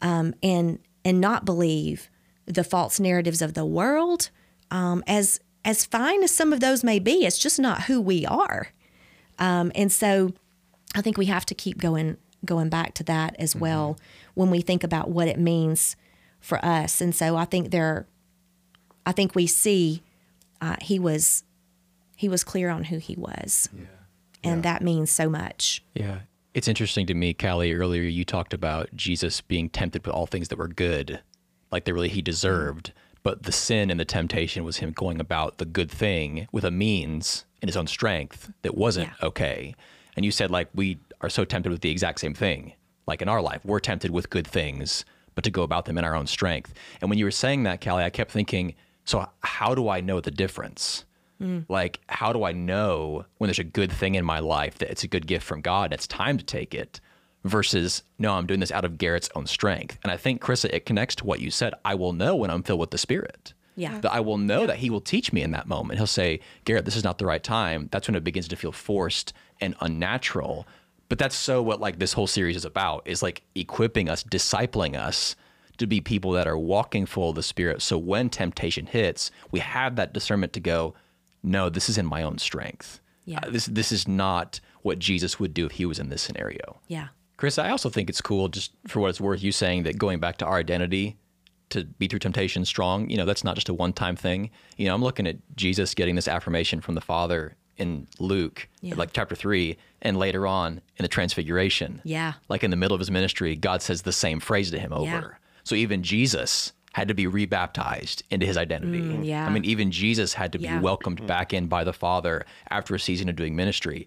um, 0.00 0.34
and 0.42 0.78
and 1.04 1.20
not 1.20 1.44
believe 1.44 2.08
the 2.46 2.64
false 2.64 2.98
narratives 2.98 3.42
of 3.42 3.54
the 3.54 3.66
world. 3.66 4.30
Um, 4.70 5.04
as 5.06 5.40
as 5.64 5.84
fine 5.84 6.22
as 6.22 6.30
some 6.30 6.52
of 6.52 6.60
those 6.60 6.82
may 6.82 6.98
be, 6.98 7.26
it's 7.26 7.38
just 7.38 7.60
not 7.60 7.82
who 7.82 8.00
we 8.00 8.24
are. 8.24 8.68
Um, 9.38 9.70
and 9.74 9.92
so, 9.92 10.32
I 10.94 11.02
think 11.02 11.18
we 11.18 11.26
have 11.26 11.44
to 11.46 11.54
keep 11.54 11.78
going 11.78 12.16
going 12.44 12.70
back 12.70 12.94
to 12.94 13.04
that 13.04 13.36
as 13.38 13.54
well 13.54 13.98
when 14.34 14.50
we 14.50 14.60
think 14.62 14.84
about 14.84 15.10
what 15.10 15.28
it 15.28 15.38
means 15.38 15.96
for 16.40 16.64
us. 16.64 17.00
And 17.00 17.14
so, 17.14 17.36
I 17.36 17.44
think 17.44 17.72
there, 17.72 18.06
I 19.04 19.12
think 19.12 19.34
we 19.34 19.46
see 19.46 20.02
uh, 20.60 20.76
he 20.80 20.98
was 20.98 21.44
he 22.16 22.28
was 22.28 22.44
clear 22.44 22.70
on 22.70 22.84
who 22.84 22.98
he 22.98 23.14
was, 23.16 23.68
and 24.42 24.62
that 24.62 24.82
means 24.82 25.10
so 25.10 25.28
much. 25.28 25.82
Yeah. 25.94 26.20
It's 26.54 26.68
interesting 26.68 27.06
to 27.08 27.14
me, 27.14 27.34
Callie, 27.34 27.74
earlier 27.74 28.02
you 28.02 28.24
talked 28.24 28.54
about 28.54 28.88
Jesus 28.94 29.42
being 29.42 29.68
tempted 29.68 30.06
with 30.06 30.14
all 30.14 30.26
things 30.26 30.48
that 30.48 30.56
were 30.58 30.68
good, 30.68 31.20
like 31.70 31.84
they 31.84 31.92
really 31.92 32.08
he 32.08 32.22
deserved. 32.22 32.92
But 33.22 33.42
the 33.42 33.52
sin 33.52 33.90
and 33.90 34.00
the 34.00 34.04
temptation 34.06 34.64
was 34.64 34.78
him 34.78 34.92
going 34.92 35.20
about 35.20 35.58
the 35.58 35.66
good 35.66 35.90
thing 35.90 36.46
with 36.52 36.64
a 36.64 36.70
means 36.70 37.44
in 37.60 37.68
his 37.68 37.76
own 37.76 37.86
strength 37.88 38.50
that 38.62 38.76
wasn't 38.76 39.08
Yeah. 39.08 39.26
okay. 39.28 39.74
And 40.16 40.24
you 40.24 40.30
said, 40.30 40.50
like, 40.50 40.68
we 40.74 40.98
are 41.20 41.28
so 41.28 41.44
tempted 41.44 41.70
with 41.70 41.82
the 41.82 41.90
exact 41.90 42.20
same 42.20 42.32
thing. 42.34 42.72
Like 43.06 43.20
in 43.20 43.28
our 43.28 43.42
life, 43.42 43.60
we're 43.64 43.80
tempted 43.80 44.10
with 44.12 44.30
good 44.30 44.46
things, 44.46 45.04
but 45.34 45.44
to 45.44 45.50
go 45.50 45.62
about 45.62 45.84
them 45.84 45.98
in 45.98 46.04
our 46.04 46.14
own 46.14 46.26
strength. 46.26 46.72
And 47.02 47.10
when 47.10 47.18
you 47.18 47.26
were 47.26 47.30
saying 47.30 47.64
that, 47.64 47.84
Callie, 47.84 48.04
I 48.04 48.10
kept 48.10 48.30
thinking, 48.30 48.74
so 49.06 49.26
how 49.40 49.74
do 49.74 49.88
I 49.88 50.00
know 50.00 50.20
the 50.20 50.30
difference? 50.30 51.04
Hmm. 51.38 51.60
Like, 51.68 52.00
how 52.08 52.32
do 52.32 52.44
I 52.44 52.52
know 52.52 53.24
when 53.38 53.48
there's 53.48 53.58
a 53.58 53.64
good 53.64 53.92
thing 53.92 54.14
in 54.14 54.24
my 54.24 54.40
life 54.40 54.78
that 54.78 54.90
it's 54.90 55.04
a 55.04 55.08
good 55.08 55.26
gift 55.26 55.46
from 55.46 55.60
God 55.60 55.84
and 55.84 55.94
it's 55.94 56.06
time 56.06 56.38
to 56.38 56.44
take 56.44 56.74
it 56.74 57.00
versus, 57.44 58.02
no, 58.18 58.32
I'm 58.32 58.46
doing 58.46 58.60
this 58.60 58.72
out 58.72 58.84
of 58.84 58.98
Garrett's 58.98 59.30
own 59.34 59.46
strength? 59.46 59.98
And 60.02 60.10
I 60.10 60.16
think, 60.16 60.42
Crissa, 60.42 60.70
it 60.72 60.86
connects 60.86 61.14
to 61.16 61.24
what 61.24 61.40
you 61.40 61.50
said. 61.50 61.74
I 61.84 61.94
will 61.94 62.12
know 62.12 62.34
when 62.36 62.50
I'm 62.50 62.62
filled 62.62 62.80
with 62.80 62.90
the 62.90 62.98
Spirit. 62.98 63.54
Yeah. 63.76 64.00
That 64.00 64.12
I 64.12 64.20
will 64.20 64.38
know 64.38 64.66
that 64.66 64.78
He 64.78 64.90
will 64.90 65.02
teach 65.02 65.32
me 65.32 65.42
in 65.42 65.50
that 65.52 65.68
moment. 65.68 65.98
He'll 65.98 66.06
say, 66.06 66.40
Garrett, 66.64 66.86
this 66.86 66.96
is 66.96 67.04
not 67.04 67.18
the 67.18 67.26
right 67.26 67.42
time. 67.42 67.88
That's 67.92 68.08
when 68.08 68.14
it 68.14 68.24
begins 68.24 68.48
to 68.48 68.56
feel 68.56 68.72
forced 68.72 69.34
and 69.60 69.76
unnatural. 69.80 70.66
But 71.10 71.18
that's 71.18 71.36
so 71.36 71.62
what 71.62 71.80
like 71.80 71.98
this 71.98 72.14
whole 72.14 72.26
series 72.26 72.56
is 72.56 72.64
about 72.64 73.02
is 73.04 73.22
like 73.22 73.42
equipping 73.54 74.08
us, 74.08 74.24
discipling 74.24 74.96
us 74.96 75.36
to 75.78 75.86
be 75.86 76.00
people 76.00 76.32
that 76.32 76.46
are 76.46 76.58
walking 76.58 77.06
full 77.06 77.30
of 77.30 77.36
the 77.36 77.42
Spirit. 77.42 77.82
So 77.82 77.98
when 77.98 78.30
temptation 78.30 78.86
hits, 78.86 79.30
we 79.50 79.60
have 79.60 79.96
that 79.96 80.12
discernment 80.12 80.52
to 80.54 80.60
go, 80.60 80.94
no, 81.42 81.68
this 81.68 81.88
is 81.88 81.98
in 81.98 82.06
my 82.06 82.22
own 82.22 82.38
strength. 82.38 83.00
Yeah. 83.24 83.40
Uh, 83.42 83.50
this 83.50 83.66
this 83.66 83.90
is 83.92 84.06
not 84.06 84.60
what 84.82 84.98
Jesus 84.98 85.38
would 85.40 85.52
do 85.52 85.66
if 85.66 85.72
he 85.72 85.86
was 85.86 85.98
in 85.98 86.08
this 86.08 86.22
scenario. 86.22 86.80
Yeah. 86.86 87.08
Chris, 87.36 87.58
I 87.58 87.70
also 87.70 87.90
think 87.90 88.08
it's 88.08 88.20
cool, 88.20 88.48
just 88.48 88.72
for 88.86 89.00
what 89.00 89.08
it's 89.08 89.20
worth, 89.20 89.42
you 89.42 89.52
saying 89.52 89.82
that 89.82 89.98
going 89.98 90.20
back 90.20 90.38
to 90.38 90.46
our 90.46 90.56
identity 90.56 91.16
to 91.70 91.84
be 91.84 92.06
through 92.06 92.20
temptation 92.20 92.64
strong, 92.64 93.10
you 93.10 93.16
know, 93.16 93.24
that's 93.24 93.42
not 93.44 93.56
just 93.56 93.68
a 93.68 93.74
one 93.74 93.92
time 93.92 94.16
thing. 94.16 94.50
You 94.76 94.86
know, 94.86 94.94
I'm 94.94 95.02
looking 95.02 95.26
at 95.26 95.36
Jesus 95.56 95.94
getting 95.94 96.14
this 96.14 96.28
affirmation 96.28 96.80
from 96.80 96.94
the 96.94 97.00
Father 97.00 97.56
in 97.76 98.06
Luke, 98.18 98.68
Yeah. 98.80 98.94
like 98.94 99.12
chapter 99.12 99.34
three, 99.34 99.76
and 100.00 100.16
later 100.16 100.46
on 100.46 100.80
in 100.96 101.02
the 101.02 101.08
Transfiguration. 101.08 102.00
Yeah. 102.04 102.34
Like 102.48 102.64
in 102.64 102.70
the 102.70 102.76
middle 102.76 102.94
of 102.94 103.00
his 103.00 103.10
ministry, 103.10 103.54
God 103.56 103.82
says 103.82 104.02
the 104.02 104.12
same 104.12 104.40
phrase 104.40 104.70
to 104.70 104.78
him 104.78 104.92
over. 104.94 105.04
Yeah. 105.04 105.28
So 105.66 105.74
even 105.74 106.04
Jesus 106.04 106.72
had 106.94 107.08
to 107.08 107.14
be 107.14 107.26
rebaptized 107.26 108.22
into 108.30 108.46
his 108.46 108.56
identity. 108.56 109.00
Mm, 109.00 109.26
yeah. 109.26 109.44
I 109.46 109.50
mean, 109.50 109.64
even 109.64 109.90
Jesus 109.90 110.32
had 110.34 110.52
to 110.52 110.58
be 110.58 110.64
Yeah. 110.64 110.80
welcomed 110.80 111.26
back 111.26 111.52
in 111.52 111.66
by 111.66 111.82
the 111.82 111.92
Father 111.92 112.46
after 112.70 112.94
a 112.94 113.00
season 113.00 113.28
of 113.28 113.34
doing 113.34 113.56
ministry. 113.56 114.06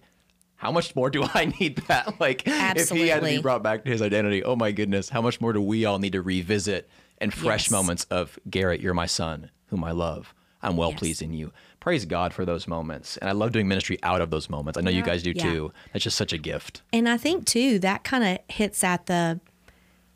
How 0.56 0.72
much 0.72 0.96
more 0.96 1.10
do 1.10 1.22
I 1.34 1.52
need 1.60 1.76
that? 1.88 2.18
Like, 2.18 2.44
if 2.46 2.88
he 2.88 3.08
had 3.08 3.20
to 3.20 3.26
be 3.26 3.38
brought 3.38 3.62
back 3.62 3.84
to 3.84 3.90
his 3.90 4.00
identity, 4.00 4.42
oh 4.42 4.56
my 4.56 4.72
goodness, 4.72 5.10
how 5.10 5.20
much 5.20 5.38
more 5.38 5.52
do 5.52 5.60
we 5.60 5.84
all 5.84 5.98
need 5.98 6.12
to 6.14 6.22
revisit 6.22 6.88
and 7.18 7.32
fresh 7.32 7.66
Yes. 7.66 7.70
moments 7.70 8.04
of 8.04 8.38
Garrett, 8.48 8.80
you're 8.80 8.94
my 8.94 9.06
son, 9.06 9.50
whom 9.66 9.84
I 9.84 9.90
love. 9.92 10.34
I'm 10.62 10.78
well 10.78 10.90
Yes. 10.90 10.98
pleased 10.98 11.22
in 11.22 11.34
you. 11.34 11.52
Praise 11.78 12.06
God 12.06 12.32
for 12.32 12.46
those 12.46 12.66
moments. 12.66 13.18
And 13.18 13.28
I 13.28 13.32
love 13.32 13.52
doing 13.52 13.68
ministry 13.68 13.98
out 14.02 14.22
of 14.22 14.30
those 14.30 14.48
moments. 14.48 14.78
I 14.78 14.80
know 14.80 14.90
you 14.90 15.02
guys 15.02 15.22
do 15.22 15.32
Yeah. 15.36 15.42
too. 15.42 15.72
That's 15.92 16.04
just 16.04 16.16
such 16.16 16.32
a 16.32 16.38
gift. 16.38 16.80
And 16.92 17.06
I 17.08 17.18
think 17.18 17.44
too 17.44 17.78
that 17.80 18.02
kind 18.04 18.24
of 18.24 18.38
hits 18.54 18.82
at 18.82 19.04
the 19.06 19.40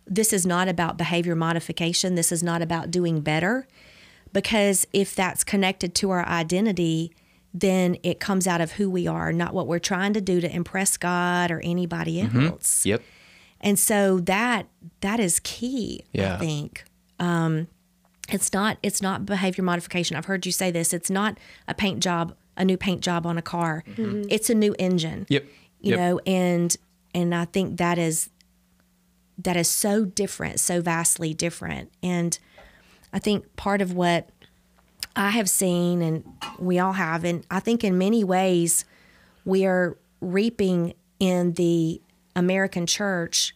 this 0.07 0.33
is 0.33 0.45
not 0.47 0.69
about 0.69 0.97
behavior 0.99 1.35
modification. 1.35 2.14
This 2.14 2.31
is 2.33 2.43
not 2.43 2.61
about 2.62 2.90
doing 2.90 3.21
better. 3.21 3.67
Because 4.33 4.87
if 4.93 5.14
that's 5.14 5.45
connected 5.45 5.95
to 5.97 6.11
our 6.11 6.27
identity, 6.27 7.12
then 7.53 7.97
it 8.03 8.19
comes 8.19 8.47
out 8.49 8.61
of 8.61 8.73
who 8.73 8.90
we 8.90 9.07
are, 9.07 9.33
not 9.33 9.55
what 9.55 9.69
we're 9.69 9.79
trying 9.79 10.12
to 10.14 10.21
do 10.21 10.40
to 10.40 10.53
impress 10.53 10.97
God 10.97 11.51
or 11.53 11.61
anybody 11.61 12.21
else. 12.21 12.85
Yep. 12.85 13.03
And 13.61 13.79
so 13.79 14.19
that 14.21 14.67
that 15.01 15.21
is 15.21 15.40
key, 15.40 16.05
Yeah. 16.12 16.35
I 16.35 16.38
think. 16.38 16.85
Um, 17.21 17.69
it's 18.29 18.53
not 18.53 18.79
it's 18.83 19.01
not 19.01 19.25
behavior 19.25 19.62
modification. 19.62 20.17
I've 20.17 20.25
heard 20.25 20.45
you 20.47 20.53
say 20.53 20.71
this. 20.73 20.93
It's 20.93 21.11
not 21.11 21.38
a 21.69 21.75
paint 21.75 22.01
job, 22.03 22.35
a 22.57 22.64
new 22.64 22.77
paint 22.77 23.01
job 23.03 23.27
on 23.27 23.38
a 23.38 23.43
car. 23.43 23.85
It's 23.97 24.51
a 24.51 24.55
new 24.55 24.75
engine. 24.79 25.27
Yep. 25.29 25.45
You 25.81 25.90
Yep. 25.90 25.99
know, 25.99 26.21
and 26.27 26.77
and 27.14 27.35
I 27.35 27.45
think 27.45 27.77
that 27.79 27.99
is 27.99 28.31
that 29.38 29.57
is 29.57 29.68
so 29.68 30.05
different, 30.05 30.61
so 30.61 30.81
vastly 30.81 31.35
different. 31.35 31.90
And 32.03 32.38
I 33.12 33.18
think 33.18 33.57
part 33.57 33.81
of 33.81 33.92
what 33.92 34.29
I 35.16 35.31
have 35.31 35.49
seen 35.49 36.03
and 36.03 36.25
we 36.59 36.79
all 36.79 36.92
have, 36.92 37.25
and 37.25 37.47
I 37.51 37.61
think 37.61 37.85
in 37.85 37.99
many 37.99 38.25
ways 38.25 38.85
we 39.44 39.66
are 39.66 39.97
reaping 40.20 40.94
in 41.20 41.53
the 41.53 42.01
American 42.37 42.87
church 42.87 43.53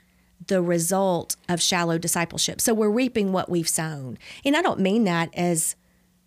the 0.47 0.63
result 0.63 1.37
of 1.49 1.61
shallow 1.61 1.99
discipleship. 1.99 2.61
So 2.61 2.73
we're 2.73 2.91
reaping 2.91 3.33
what 3.33 3.51
we've 3.51 3.69
sown. 3.69 4.19
And 4.45 4.57
I 4.57 4.63
don't 4.63 4.81
mean 4.81 5.05
that 5.05 5.31
as, 5.35 5.77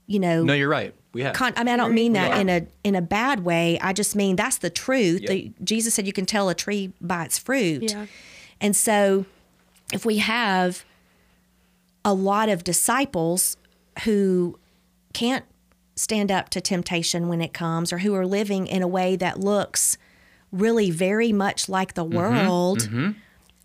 you 0.05 0.19
know, 0.19 0.43
No, 0.43 0.53
you're 0.53 0.69
right. 0.69 0.93
We 1.13 1.23
have. 1.23 1.33
con- 1.33 1.53
I 1.57 1.63
mean, 1.63 1.73
I 1.73 1.77
don't 1.77 1.93
mean 1.93 2.13
that 2.13 2.39
in 2.39 2.47
a 2.47 2.65
in 2.85 2.95
a 2.95 3.01
bad 3.01 3.43
way. 3.43 3.77
I 3.81 3.91
just 3.91 4.15
mean 4.15 4.35
that's 4.37 4.59
the 4.59 4.69
truth. 4.69 5.21
Yep. 5.21 5.29
The, 5.29 5.51
Jesus 5.63 5.93
said 5.93 6.07
you 6.07 6.13
can 6.13 6.25
tell 6.25 6.47
a 6.49 6.55
tree 6.55 6.93
by 7.01 7.25
its 7.25 7.37
fruit. 7.37 7.91
Yeah. 7.91 8.05
And 8.61 8.75
so, 8.75 9.25
if 9.93 10.05
we 10.05 10.17
have 10.17 10.85
a 12.03 12.13
lot 12.13 12.49
of 12.49 12.63
disciples 12.63 13.57
who 14.03 14.57
can't 15.13 15.45
stand 15.95 16.31
up 16.31 16.49
to 16.49 16.61
temptation 16.61 17.27
when 17.27 17.41
it 17.41 17.53
comes, 17.53 17.91
or 17.93 17.99
who 17.99 18.15
are 18.15 18.25
living 18.25 18.65
in 18.67 18.81
a 18.81 18.87
way 18.87 19.15
that 19.15 19.39
looks 19.39 19.97
really 20.51 20.89
very 20.89 21.31
much 21.31 21.69
like 21.69 21.93
the 21.93 22.03
world, 22.03 22.89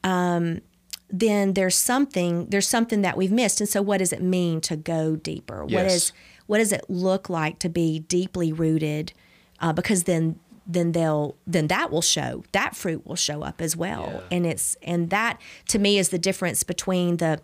um, 0.05 0.61
then 1.09 1.53
there's 1.55 1.77
something 1.77 2.47
there's 2.47 2.69
something 2.69 3.03
that 3.03 3.17
we've 3.17 3.33
missed. 3.33 3.61
And 3.61 3.69
so, 3.69 3.81
what 3.81 3.99
does 3.99 4.13
it 4.13 4.21
mean 4.23 4.61
to 4.63 4.77
go 4.77 5.17
deeper? 5.17 5.63
What 5.65 5.85
Yes. 5.85 5.93
is 5.95 6.13
what 6.47 6.59
does 6.59 6.73
it 6.73 6.85
look 6.89 7.29
like 7.31 7.59
to 7.61 7.69
be 7.69 8.01
deeply 8.01 8.53
rooted? 8.53 9.13
Uh, 9.61 9.73
because 9.73 10.05
then 10.05 10.39
then 10.67 10.93
they'll 10.93 11.37
then 11.47 11.69
that 11.69 11.91
will 11.91 12.03
show 12.03 12.45
that 12.53 12.75
fruit 12.75 13.07
will 13.07 13.17
show 13.17 13.43
up 13.43 13.61
as 13.61 13.77
well. 13.77 14.11
Yeah. 14.13 14.37
and 14.37 14.47
it's 14.47 14.77
and 14.83 15.11
that 15.11 15.41
to 15.69 15.79
me 15.79 15.99
is 15.99 16.09
the 16.09 16.19
difference 16.19 16.63
between 16.63 17.19
the 17.19 17.41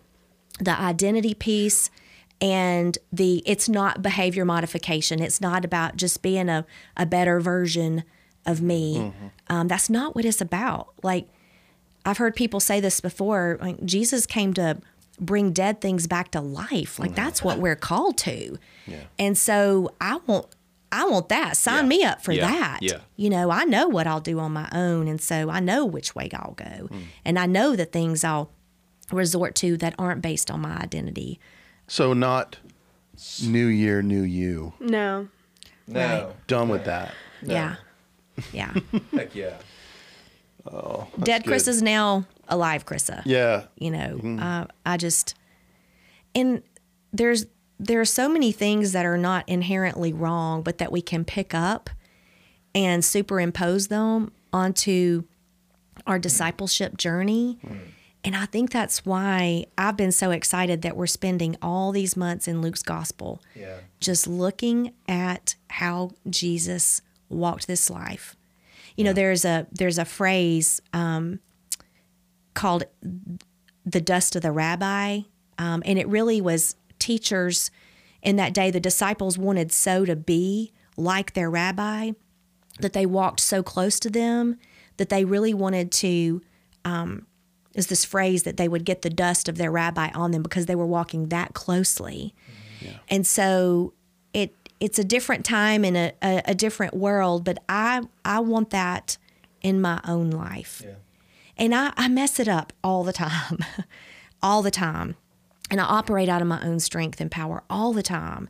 the 0.59 0.79
identity 0.79 1.35
piece 1.35 1.91
and 2.41 2.99
the 3.13 3.43
it's 3.47 3.69
not 3.69 4.03
behavior 4.03 4.45
modification. 4.45 5.21
It's 5.23 5.41
not 5.41 5.65
about 5.65 5.97
just 5.97 6.23
being 6.23 6.49
a, 6.49 6.67
a 6.97 7.07
better 7.07 7.41
version 7.41 8.03
of 8.45 8.61
me. 8.61 9.13
Um, 9.49 9.69
that's 9.69 9.89
not 9.89 10.15
what 10.17 10.25
it's 10.25 10.41
about. 10.41 10.89
Like 11.03 11.29
i've 12.05 12.19
heard 12.19 12.35
people 12.35 12.59
say 12.59 12.81
this 12.81 13.01
before 13.01 13.57
like 13.61 13.81
jesus 13.85 14.27
came 14.27 14.53
to 14.53 14.77
bring 15.21 15.53
dead 15.53 15.81
things 15.81 16.09
back 16.09 16.33
to 16.33 16.41
life. 16.41 16.99
Like 16.99 17.15
that's 17.15 17.45
what 17.45 17.59
we're 17.59 17.77
called 17.77 18.19
to. 18.19 18.59
And 19.21 19.39
so 19.39 19.93
i 20.01 20.19
want 20.27 20.47
i 20.93 21.05
want 21.05 21.29
that 21.31 21.57
sign 21.57 21.85
Yeah. 21.85 21.89
me 21.89 22.05
up 22.05 22.23
for 22.23 22.33
Yeah. 22.33 22.47
that 22.51 22.79
Yeah. 22.83 22.99
you 23.17 23.29
know 23.31 23.51
i 23.51 23.65
know 23.65 23.89
what 23.89 24.07
i'll 24.07 24.21
do 24.21 24.39
on 24.39 24.53
my 24.53 24.69
own 24.73 25.09
and 25.09 25.21
so 25.21 25.51
i 25.51 25.59
know 25.61 25.85
which 25.85 26.15
way 26.15 26.29
i'll 26.35 26.53
go 26.55 26.89
and 27.25 27.39
i 27.39 27.47
know 27.47 27.75
the 27.75 27.85
things 27.87 28.23
i'll 28.25 28.51
resort 29.11 29.55
to 29.57 29.77
that 29.79 29.95
aren't 29.99 30.23
based 30.23 30.51
on 30.51 30.61
my 30.61 30.77
identity 30.79 31.41
So 31.89 32.13
not 32.13 32.59
new 33.43 33.67
year, 33.67 34.01
new 34.03 34.23
you. 34.23 34.73
No. 34.81 35.29
No. 35.87 36.33
Done 36.47 36.69
with 36.71 36.85
that. 36.87 37.13
yeah 37.43 37.77
yeah 38.53 38.73
Heck 39.13 39.35
yeah. 39.35 39.57
Oh, 40.65 41.09
dead 41.21 41.43
good. 41.43 41.49
chris 41.51 41.67
is 41.69 41.83
now 41.83 42.25
alive 42.49 42.87
Crissa 42.87 43.23
Yeah. 43.27 43.65
you 43.77 43.91
know 43.91 44.39
uh, 44.41 44.67
i 44.87 44.97
just 44.97 45.35
and 46.35 46.63
there's 47.13 47.47
there 47.79 48.01
are 48.01 48.05
so 48.05 48.29
many 48.29 48.53
things 48.53 48.93
that 48.93 49.05
are 49.05 49.19
not 49.19 49.49
inherently 49.49 50.13
wrong 50.13 50.63
but 50.63 50.79
that 50.79 50.93
we 50.93 51.03
can 51.03 51.25
pick 51.25 51.53
up 51.55 51.91
and 52.75 53.05
superimpose 53.05 53.89
them 53.89 54.31
onto 54.53 55.25
our 56.07 56.19
discipleship 56.19 56.97
journey 56.97 57.59
and 58.25 58.35
i 58.37 58.47
think 58.47 58.71
that's 58.71 59.05
why 59.05 59.65
i've 59.77 59.97
been 59.97 60.13
so 60.13 60.31
excited 60.31 60.83
that 60.83 60.97
we're 60.97 61.07
spending 61.07 61.57
all 61.61 61.93
these 61.93 62.17
months 62.17 62.47
in 62.49 62.61
luke's 62.63 62.83
gospel 62.83 63.41
Yeah. 63.55 63.77
just 64.01 64.27
looking 64.27 64.93
at 65.09 65.55
how 65.69 66.11
Jesus 66.29 67.01
walked 67.29 67.67
this 67.67 67.89
life. 67.89 68.37
You 68.97 69.05
know, 69.05 69.13
there's 69.15 69.45
a 69.47 69.67
there's 69.73 69.97
a 69.99 70.05
phrase 70.05 70.81
um, 70.93 71.41
called 72.55 72.85
"the 73.87 74.01
dust 74.03 74.37
of 74.37 74.43
the 74.43 74.53
rabbi," 74.53 75.21
um, 75.59 75.83
and 75.87 75.99
it 75.99 76.07
really 76.09 76.41
was 76.43 76.77
teachers 77.03 77.71
in 78.23 78.37
that 78.37 78.55
day. 78.55 78.71
The 78.71 78.81
disciples 78.81 79.37
wanted 79.37 79.73
so 79.73 80.05
to 80.05 80.17
be 80.17 80.73
like 80.97 81.35
their 81.35 81.51
rabbi 81.51 82.13
that 82.81 82.93
they 82.93 83.07
walked 83.07 83.41
so 83.41 83.63
close 83.63 84.01
to 84.01 84.11
them 84.11 84.57
that 84.97 85.09
they 85.09 85.25
really 85.25 85.53
wanted 85.53 85.93
to. 85.93 86.41
Um, 86.85 87.27
is 87.75 87.87
this 87.87 88.05
phrase 88.05 88.43
that 88.43 88.59
they 88.59 88.69
would 88.69 88.85
get 88.85 89.01
the 89.03 89.09
dust 89.09 89.49
of 89.49 89.57
their 89.57 89.71
rabbi 89.71 90.11
on 90.15 90.31
them 90.31 90.43
because 90.43 90.67
they 90.67 90.75
were 90.75 90.87
walking 90.87 91.29
that 91.29 91.55
closely. 91.55 92.35
And 93.09 93.27
so 93.27 93.95
it 94.35 94.55
it's 94.81 94.99
a 94.99 95.05
different 95.05 95.45
time 95.45 95.85
and 95.85 95.97
a, 95.97 96.13
a, 96.23 96.43
a 96.47 96.55
different 96.55 96.95
world, 96.95 97.45
but 97.45 97.59
I 97.69 98.03
I 98.25 98.41
want 98.41 98.71
that 98.71 99.17
in 99.63 99.81
my 99.81 100.01
own 100.07 100.31
life. 100.31 100.83
And 101.57 101.75
I, 101.75 101.93
I 101.97 102.09
mess 102.09 102.41
it 102.41 102.49
up 102.49 102.73
all 102.83 103.05
the 103.05 103.13
time. 103.13 103.59
all 104.43 104.63
the 104.63 104.71
time. 104.71 105.15
And 105.73 105.81
I 105.81 105.85
operate 105.85 106.29
out 106.29 106.43
of 106.43 106.47
my 106.47 106.63
own 106.63 106.79
strength 106.79 107.21
and 107.21 107.31
power 107.31 107.65
all 107.69 107.93
the 107.93 108.03
time. 108.03 108.49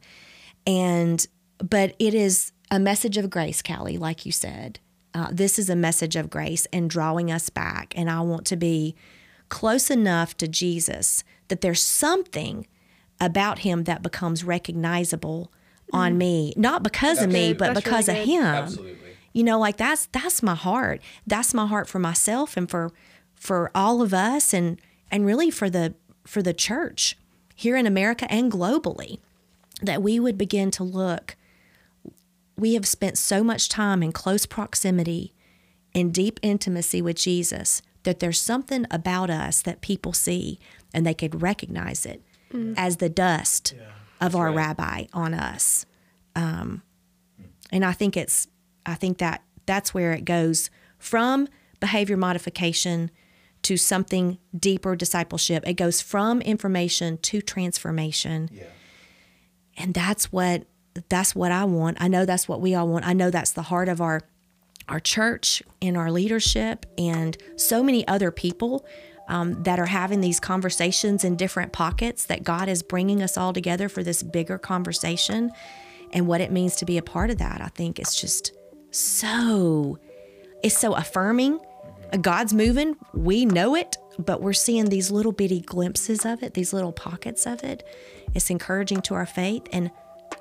And 0.66 1.26
but 1.58 1.94
it 1.98 2.12
is 2.12 2.52
a 2.70 2.80
message 2.80 3.16
of 3.16 3.30
grace, 3.30 3.62
Callie, 3.62 3.96
like 3.96 4.26
you 4.26 4.32
said. 4.32 4.80
Uh, 5.14 5.28
this 5.30 5.58
is 5.58 5.70
a 5.70 5.76
message 5.76 6.16
of 6.16 6.28
grace 6.28 6.66
and 6.72 6.90
drawing 6.90 7.30
us 7.30 7.48
back. 7.48 7.94
And 7.96 8.11
I 8.11 8.20
want 8.22 8.44
to 8.46 8.56
be 8.56 8.96
close 9.48 9.90
enough 9.90 10.37
to 10.38 10.48
Jesus 10.48 11.22
that 11.48 11.61
there's 11.61 11.82
something 11.82 12.66
about 13.20 13.61
him 13.61 13.85
that 13.85 14.02
becomes 14.02 14.42
recognizable 14.42 15.52
on 15.92 16.18
me, 16.18 16.54
not 16.56 16.82
because 16.82 17.20
of 17.22 17.30
me, 17.30 17.52
but 17.52 17.74
That's 17.74 17.85
because 17.85 18.08
really 18.08 18.20
of 18.20 18.26
him. 18.26 18.44
Absolutely. 18.44 18.98
You 19.35 19.44
know, 19.44 19.58
like 19.58 19.76
that's 19.76 20.06
that's 20.06 20.42
my 20.42 20.54
heart. 20.54 21.00
That's 21.26 21.54
my 21.54 21.66
heart 21.66 21.88
for 21.88 21.98
myself 21.98 22.56
and 22.56 22.68
for 22.68 22.90
for 23.35 23.70
all 23.74 24.02
of 24.02 24.12
us 24.12 24.52
and 24.52 24.80
and 25.11 25.26
really 25.26 25.50
for 25.50 25.68
the 25.68 25.94
for 26.24 26.42
the 26.42 26.54
church 26.54 27.16
here 27.54 27.76
in 27.76 27.87
America 27.87 28.30
and 28.30 28.50
globally 28.50 29.18
that 29.80 30.02
we 30.02 30.18
would 30.20 30.38
begin 30.38 30.70
to 30.70 30.85
look 30.85 31.37
we 32.56 32.74
have 32.74 32.87
spent 32.87 33.18
so 33.18 33.42
much 33.42 33.68
time 33.68 34.02
in 34.02 34.12
close 34.12 34.46
proximity 34.46 35.32
in 35.94 36.11
deep 36.11 36.38
intimacy 36.42 37.02
with 37.02 37.16
Jesus 37.16 37.82
that 38.04 38.20
there's 38.20 38.40
something 38.40 38.87
about 38.90 39.30
us 39.30 39.62
that 39.62 39.80
people 39.80 40.12
see 40.12 40.58
and 40.92 41.06
they 41.06 41.14
could 41.14 41.42
recognize 41.42 42.04
it 42.04 42.22
as 42.76 42.98
the 42.98 43.08
dust 43.08 43.74
of 44.20 44.37
our 44.37 44.48
right. 44.48 44.56
rabbi 44.56 45.04
on 45.12 45.35
us. 45.35 45.87
Um, 46.37 46.82
and 47.70 47.85
I 47.85 47.92
think 47.92 48.16
it's 48.16 48.46
I 48.85 48.94
think 48.94 49.18
that 49.18 49.42
that's 49.64 49.94
where 49.94 50.12
it 50.12 50.24
goes 50.24 50.70
from 50.98 51.48
behavior 51.80 52.16
modification 52.16 53.11
to 53.62 53.77
something 53.77 54.38
deeper 54.57 54.96
discipleship. 54.96 55.62
It 55.66 55.75
goes 55.75 56.01
from 56.01 56.40
information 56.42 57.18
to 57.18 57.40
transformation. 57.40 58.51
Yeah. 58.53 58.64
And 59.77 59.94
that's 59.94 60.33
what 60.33 60.64
that's 61.09 61.35
what 61.35 61.53
I 61.53 61.64
want. 61.64 61.96
I 62.01 62.09
know 62.09 62.27
that's 62.27 62.46
what 62.48 62.61
we 62.61 62.75
all 62.75 62.87
want. 62.87 63.07
I 63.07 63.14
know 63.14 63.31
that's 63.31 63.53
the 63.53 63.62
heart 63.62 63.88
of 63.88 64.01
our 64.01 64.22
our 64.88 65.01
church 65.01 65.62
and 65.81 65.96
our 65.96 66.11
leadership 66.11 66.87
and 66.98 67.37
so 67.57 67.83
many 67.83 68.07
other 68.09 68.31
people 68.31 68.85
um, 69.29 69.62
that 69.62 69.79
are 69.79 69.87
having 69.87 70.20
these 70.20 70.40
conversations 70.40 71.25
in 71.25 71.37
different 71.37 71.72
pockets 71.72 72.27
that 72.27 72.42
God 72.42 72.68
is 72.68 72.83
bringing 72.83 73.22
us 73.22 73.38
all 73.38 73.53
together 73.53 73.88
for 73.88 74.03
this 74.03 74.22
bigger 74.22 74.59
conversation 74.59 75.53
and 76.12 76.27
what 76.27 76.40
it 76.40 76.51
means 76.51 76.77
to 76.77 76.85
be 76.85 76.98
a 76.98 77.03
part 77.03 77.31
of 77.31 77.38
that. 77.38 77.61
I 77.61 77.68
think 77.68 77.98
it's 77.98 78.20
just 78.20 78.53
so 78.90 79.98
it's 80.62 80.77
so 80.77 80.94
affirming. 80.94 81.61
God's 82.20 82.53
moving. 82.53 82.96
We 83.14 83.44
know 83.46 83.75
it, 83.75 83.96
but 84.18 84.40
we're 84.42 84.53
seeing 84.53 84.87
these 84.87 85.11
little 85.11 85.33
bitty 85.33 85.61
glimpses 85.61 86.25
of 86.27 86.42
it, 86.42 86.55
these 86.55 86.72
little 86.72 86.92
pockets 86.92 87.46
of 87.46 87.62
it. 87.64 87.85
It's 88.35 88.51
encouraging 88.51 89.03
to 89.03 89.14
our 89.14 89.27
faith 89.27 89.62
and 89.72 89.90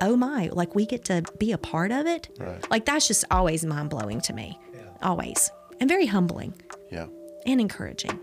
oh 0.01 0.15
my, 0.15 0.49
like 0.51 0.73
we 0.75 0.85
get 0.85 1.05
to 1.05 1.23
be 1.37 1.51
a 1.51 1.57
part 1.57 1.91
of 1.91 2.05
it. 2.07 2.29
Right. 2.39 2.69
Like 2.71 2.85
that's 2.85 3.07
just 3.07 3.25
always 3.31 3.63
mind 3.65 3.89
blowing 3.89 4.19
to 4.21 4.33
me. 4.33 4.59
Always. 5.01 5.51
And 5.79 5.89
very 5.89 6.05
humbling 6.05 6.53
Yeah. 6.91 7.07
and 7.45 7.59
encouraging. 7.61 8.19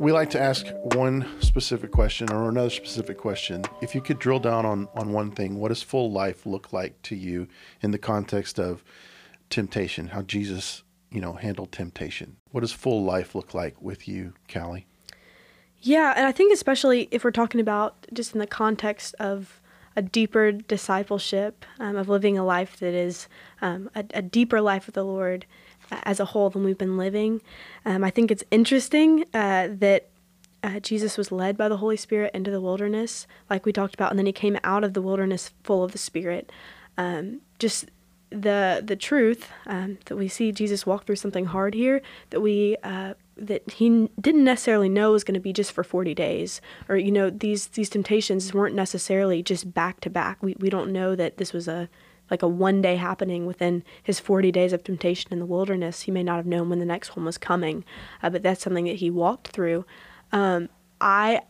We 0.00 0.12
like 0.12 0.30
to 0.30 0.40
ask 0.40 0.64
one 0.94 1.26
specific 1.40 1.90
question 1.90 2.30
or 2.30 2.48
another 2.48 2.70
specific 2.70 3.18
question. 3.18 3.64
If 3.82 3.96
you 3.96 4.00
could 4.00 4.20
drill 4.20 4.38
down 4.38 4.64
on, 4.64 4.86
on 4.94 5.12
one 5.12 5.32
thing, 5.32 5.58
what 5.58 5.68
does 5.68 5.82
full 5.82 6.12
life 6.12 6.46
look 6.46 6.72
like 6.72 7.02
to 7.02 7.16
you 7.16 7.48
in 7.82 7.90
the 7.90 7.98
context 7.98 8.60
of 8.60 8.84
temptation? 9.50 10.06
How 10.06 10.22
Jesus, 10.22 10.84
you 11.10 11.20
know, 11.20 11.32
handled 11.32 11.72
temptation? 11.72 12.36
What 12.52 12.60
does 12.60 12.70
full 12.70 13.02
life 13.02 13.34
look 13.34 13.54
like 13.54 13.82
with 13.82 14.06
you, 14.06 14.34
Callie? 14.52 14.86
Yeah, 15.80 16.14
and 16.16 16.26
I 16.26 16.32
think 16.32 16.52
especially 16.52 17.08
if 17.10 17.24
we're 17.24 17.32
talking 17.32 17.60
about 17.60 18.06
just 18.12 18.34
in 18.34 18.38
the 18.38 18.46
context 18.46 19.16
of 19.18 19.60
a 19.96 20.02
deeper 20.02 20.52
discipleship, 20.52 21.64
um, 21.80 21.96
of 21.96 22.08
living 22.08 22.38
a 22.38 22.44
life 22.44 22.76
that 22.76 22.94
is 22.94 23.26
um, 23.60 23.90
a, 23.96 24.04
a 24.14 24.22
deeper 24.22 24.60
life 24.60 24.86
with 24.86 24.94
the 24.94 25.04
Lord 25.04 25.44
as 25.90 26.20
a 26.20 26.26
whole 26.26 26.50
than 26.50 26.64
we've 26.64 26.78
been 26.78 26.96
living. 26.96 27.40
Um, 27.84 28.04
I 28.04 28.10
think 28.10 28.30
it's 28.30 28.44
interesting 28.50 29.24
uh, 29.34 29.68
that 29.70 30.08
uh, 30.62 30.80
Jesus 30.80 31.16
was 31.16 31.30
led 31.30 31.56
by 31.56 31.68
the 31.68 31.76
Holy 31.76 31.96
Spirit 31.96 32.32
into 32.34 32.50
the 32.50 32.60
wilderness, 32.60 33.26
like 33.48 33.64
we 33.64 33.72
talked 33.72 33.94
about, 33.94 34.10
and 34.10 34.18
then 34.18 34.26
he 34.26 34.32
came 34.32 34.58
out 34.64 34.84
of 34.84 34.94
the 34.94 35.02
wilderness 35.02 35.52
full 35.62 35.84
of 35.84 35.92
the 35.92 35.98
Spirit. 35.98 36.50
Um, 36.96 37.42
just 37.58 37.86
the 38.30 38.82
the 38.84 38.96
truth 38.96 39.48
um, 39.66 39.98
that 40.06 40.16
we 40.16 40.28
see 40.28 40.52
Jesus 40.52 40.84
walk 40.84 41.06
through 41.06 41.16
something 41.16 41.46
hard 41.46 41.74
here 41.74 42.02
that 42.30 42.40
we 42.40 42.76
uh, 42.82 43.14
that 43.36 43.70
he 43.70 44.10
didn't 44.20 44.44
necessarily 44.44 44.88
know 44.88 45.12
was 45.12 45.24
going 45.24 45.34
to 45.34 45.40
be 45.40 45.52
just 45.52 45.72
for 45.72 45.82
40 45.82 46.14
days 46.14 46.60
or 46.88 46.96
you 46.96 47.10
know 47.10 47.30
these 47.30 47.68
these 47.68 47.88
temptations 47.88 48.52
weren't 48.52 48.74
necessarily 48.74 49.42
just 49.42 49.72
back 49.72 50.00
to 50.00 50.10
back 50.10 50.42
we 50.42 50.54
we 50.58 50.68
don't 50.68 50.92
know 50.92 51.16
that 51.16 51.38
this 51.38 51.52
was 51.52 51.68
a 51.68 51.88
like 52.30 52.42
a 52.42 52.48
one 52.48 52.80
day 52.82 52.96
happening 52.96 53.46
within 53.46 53.82
his 54.02 54.20
40 54.20 54.52
days 54.52 54.72
of 54.72 54.84
temptation 54.84 55.32
in 55.32 55.38
the 55.38 55.46
wilderness 55.46 56.02
he 56.02 56.10
may 56.10 56.22
not 56.22 56.36
have 56.36 56.46
known 56.46 56.68
when 56.68 56.78
the 56.78 56.84
next 56.84 57.16
one 57.16 57.24
was 57.24 57.38
coming 57.38 57.84
uh, 58.22 58.30
but 58.30 58.42
that's 58.42 58.62
something 58.62 58.84
that 58.86 58.96
he 58.96 59.10
walked 59.10 59.48
through 59.48 59.84
um, 60.32 60.68
i 61.00 61.40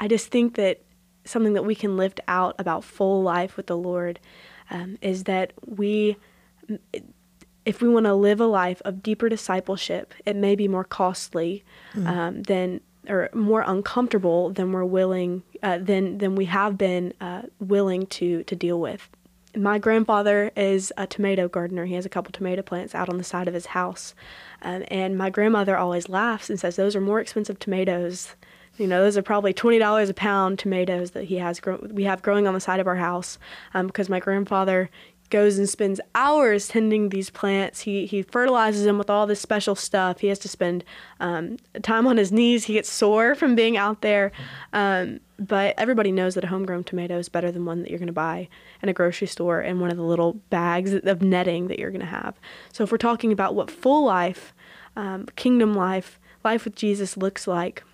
i 0.00 0.08
just 0.08 0.28
think 0.28 0.54
that 0.54 0.82
something 1.24 1.52
that 1.52 1.64
we 1.64 1.74
can 1.74 1.96
lift 1.96 2.20
out 2.28 2.54
about 2.58 2.84
full 2.84 3.22
life 3.22 3.56
with 3.56 3.66
the 3.66 3.76
lord 3.76 4.18
um, 4.70 4.98
is 5.00 5.24
that 5.24 5.52
we 5.66 6.16
if 7.68 7.82
we 7.82 7.88
want 7.88 8.06
to 8.06 8.14
live 8.14 8.40
a 8.40 8.46
life 8.46 8.80
of 8.86 9.02
deeper 9.02 9.28
discipleship, 9.28 10.14
it 10.24 10.34
may 10.34 10.56
be 10.56 10.66
more 10.68 10.84
costly 10.84 11.62
um, 12.06 12.42
than 12.44 12.80
or 13.08 13.28
more 13.34 13.62
uncomfortable 13.66 14.50
than 14.50 14.72
we're 14.72 14.86
willing 14.86 15.42
uh, 15.62 15.76
than 15.76 16.16
than 16.16 16.34
we 16.34 16.46
have 16.46 16.78
been 16.78 17.12
uh, 17.20 17.42
willing 17.60 18.06
to 18.06 18.42
to 18.44 18.56
deal 18.56 18.80
with. 18.80 19.10
My 19.58 19.78
grandfather 19.78 20.52
is 20.56 20.92
a 20.96 21.06
tomato 21.08 21.48
gardener. 21.48 21.84
He 21.84 21.94
has 21.94 22.06
a 22.06 22.08
couple 22.08 22.30
tomato 22.30 22.62
plants 22.62 22.94
out 22.94 23.08
on 23.08 23.18
the 23.18 23.24
side 23.24 23.48
of 23.48 23.54
his 23.54 23.66
house, 23.66 24.14
um, 24.62 24.84
and 24.88 25.18
my 25.18 25.30
grandmother 25.30 25.76
always 25.76 26.08
laughs 26.08 26.48
and 26.48 26.60
says 26.60 26.76
those 26.76 26.94
are 26.94 27.00
more 27.00 27.18
expensive 27.20 27.58
tomatoes. 27.58 28.36
You 28.76 28.86
know, 28.86 29.02
those 29.02 29.18
are 29.18 29.22
probably 29.22 29.52
twenty 29.52 29.80
dollars 29.80 30.08
a 30.08 30.14
pound 30.14 30.60
tomatoes 30.60 31.10
that 31.10 31.24
he 31.24 31.38
has 31.38 31.58
grow- 31.58 31.84
we 31.90 32.04
have 32.04 32.22
growing 32.22 32.46
on 32.46 32.54
the 32.54 32.60
side 32.60 32.78
of 32.78 32.86
our 32.86 32.96
house 32.96 33.36
um, 33.74 33.88
because 33.88 34.08
my 34.08 34.20
grandfather 34.20 34.90
goes 35.30 35.58
and 35.58 35.68
spends 35.68 36.00
hours 36.14 36.68
tending 36.68 37.08
these 37.08 37.30
plants. 37.30 37.82
He 37.82 38.06
he 38.06 38.22
fertilizes 38.22 38.84
them 38.84 38.98
with 38.98 39.10
all 39.10 39.26
this 39.26 39.40
special 39.40 39.74
stuff. 39.74 40.20
He 40.20 40.28
has 40.28 40.38
to 40.40 40.48
spend 40.48 40.84
um, 41.20 41.58
time 41.82 42.06
on 42.06 42.16
his 42.16 42.32
knees. 42.32 42.64
He 42.64 42.74
gets 42.74 42.90
sore 42.90 43.34
from 43.36 43.54
being 43.54 43.76
out 43.76 44.00
there. 44.00 44.32
Um, 44.72 45.20
but 45.38 45.74
everybody 45.78 46.10
knows 46.10 46.34
that 46.34 46.44
a 46.44 46.48
homegrown 46.48 46.84
tomato 46.84 47.16
is 47.18 47.28
better 47.28 47.52
than 47.52 47.64
one 47.64 47.82
that 47.82 47.90
you're 47.90 47.98
going 47.98 48.08
to 48.08 48.12
buy 48.12 48.48
in 48.82 48.88
a 48.88 48.92
grocery 48.92 49.28
store 49.28 49.60
in 49.60 49.78
one 49.78 49.90
of 49.90 49.96
the 49.96 50.02
little 50.02 50.34
bags 50.50 50.92
of 50.92 51.22
netting 51.22 51.68
that 51.68 51.78
you're 51.78 51.92
going 51.92 52.00
to 52.00 52.06
have. 52.06 52.34
So 52.72 52.82
if 52.82 52.90
we're 52.90 52.98
talking 52.98 53.30
about 53.30 53.54
what 53.54 53.70
full 53.70 54.04
life, 54.04 54.52
um, 54.96 55.26
kingdom 55.36 55.74
life, 55.74 56.18
life 56.42 56.64
with 56.64 56.74
Jesus 56.74 57.16
looks 57.16 57.46
like, 57.46 57.84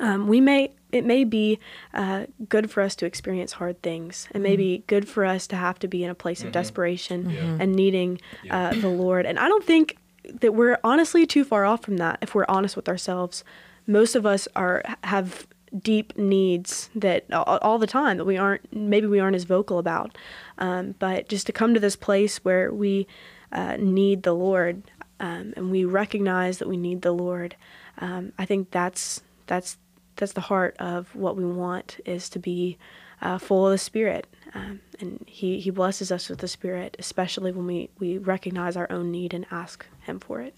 um, 0.00 0.26
we 0.26 0.40
may 0.40 0.72
it 0.92 1.04
may 1.04 1.24
be 1.24 1.58
uh, 1.92 2.26
good 2.48 2.70
for 2.70 2.80
us 2.80 2.94
to 2.96 3.06
experience 3.06 3.52
hard 3.52 3.82
things. 3.82 4.28
It 4.32 4.40
may 4.40 4.54
be 4.56 4.84
good 4.86 5.08
for 5.08 5.24
us 5.24 5.48
to 5.48 5.56
have 5.56 5.78
to 5.80 5.88
be 5.88 6.04
in 6.04 6.10
a 6.10 6.14
place 6.14 6.44
of 6.44 6.52
desperation 6.52 7.26
and 7.60 7.74
needing 7.74 8.20
uh, 8.48 8.74
the 8.74 8.88
Lord. 8.88 9.26
And 9.26 9.38
I 9.38 9.48
don't 9.48 9.64
think 9.64 9.96
that 10.40 10.54
we're 10.54 10.78
honestly 10.84 11.26
too 11.26 11.42
far 11.44 11.64
off 11.64 11.82
from 11.82 11.96
that. 11.96 12.18
If 12.22 12.34
we're 12.34 12.46
honest 12.48 12.76
with 12.76 12.88
ourselves, 12.88 13.42
most 13.88 14.14
of 14.14 14.24
us 14.24 14.46
are 14.54 14.82
have 15.02 15.46
deep 15.82 16.16
needs 16.16 16.90
that 16.94 17.24
all, 17.32 17.58
all 17.60 17.78
the 17.78 17.86
time 17.88 18.16
that 18.18 18.24
we 18.24 18.36
aren't 18.36 18.72
maybe 18.72 19.08
we 19.08 19.18
aren't 19.18 19.34
as 19.36 19.44
vocal 19.44 19.78
about. 19.80 20.16
Um, 20.58 20.94
but 21.00 21.28
just 21.28 21.46
to 21.46 21.52
come 21.52 21.74
to 21.74 21.80
this 21.80 21.96
place 21.96 22.44
where 22.44 22.72
we 22.72 23.08
uh, 23.50 23.76
need 23.78 24.22
the 24.22 24.32
Lord 24.32 24.82
um, 25.18 25.52
and 25.56 25.72
we 25.72 25.84
recognize 25.84 26.58
that 26.58 26.68
we 26.68 26.76
need 26.76 27.02
the 27.02 27.12
Lord, 27.12 27.56
um, 27.98 28.32
I 28.38 28.44
think 28.44 28.70
that's 28.70 29.22
that's 29.46 29.76
that's 30.16 30.32
the 30.32 30.40
heart 30.42 30.76
of 30.78 31.14
what 31.14 31.36
we 31.36 31.44
want 31.44 31.98
is 32.04 32.28
to 32.30 32.38
be 32.38 32.78
uh, 33.22 33.38
full 33.38 33.66
of 33.66 33.72
the 33.72 33.78
Spirit. 33.78 34.26
Um, 34.54 34.80
and 35.00 35.24
he, 35.26 35.58
he 35.60 35.70
blesses 35.70 36.12
us 36.12 36.28
with 36.28 36.38
the 36.38 36.48
Spirit, 36.48 36.96
especially 36.98 37.52
when 37.52 37.66
we, 37.66 37.90
we 37.98 38.18
recognize 38.18 38.76
our 38.76 38.90
own 38.90 39.10
need 39.10 39.34
and 39.34 39.46
ask 39.50 39.86
Him 40.02 40.20
for 40.20 40.40
it. 40.40 40.54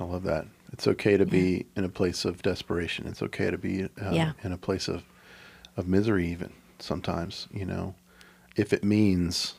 I 0.00 0.04
love 0.04 0.22
that. 0.24 0.46
It's 0.72 0.86
okay 0.86 1.16
to 1.16 1.24
be 1.26 1.66
in 1.76 1.84
a 1.84 1.88
place 1.88 2.24
of 2.24 2.42
desperation. 2.42 3.06
It's 3.06 3.22
okay 3.22 3.50
to 3.50 3.58
be 3.58 3.84
uh, 3.84 4.12
Yeah. 4.12 4.32
in 4.42 4.52
a 4.52 4.58
place 4.58 4.86
of, 4.88 5.02
of 5.76 5.88
misery, 5.88 6.28
even 6.28 6.52
sometimes, 6.78 7.48
you 7.52 7.64
know, 7.64 7.94
if 8.56 8.72
it 8.72 8.84
means 8.84 9.54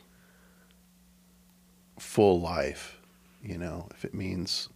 full 1.98 2.40
life, 2.40 2.98
you 3.42 3.58
know, 3.58 3.88
if 3.92 4.04
it 4.04 4.14
means 4.14 4.68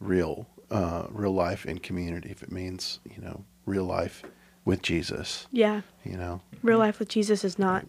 real, 0.00 0.46
uh, 0.70 1.06
real 1.10 1.32
life 1.32 1.66
in 1.66 1.78
community, 1.78 2.30
if 2.30 2.42
it 2.42 2.52
means, 2.52 3.00
you 3.04 3.20
know, 3.22 3.44
real 3.66 3.84
life 3.84 4.22
with 4.64 4.82
Jesus, 4.82 5.46
Yeah, 5.52 5.82
you 6.04 6.16
know, 6.16 6.40
real 6.62 6.78
life 6.78 6.98
with 6.98 7.08
Jesus 7.08 7.44
is 7.44 7.58
not 7.58 7.86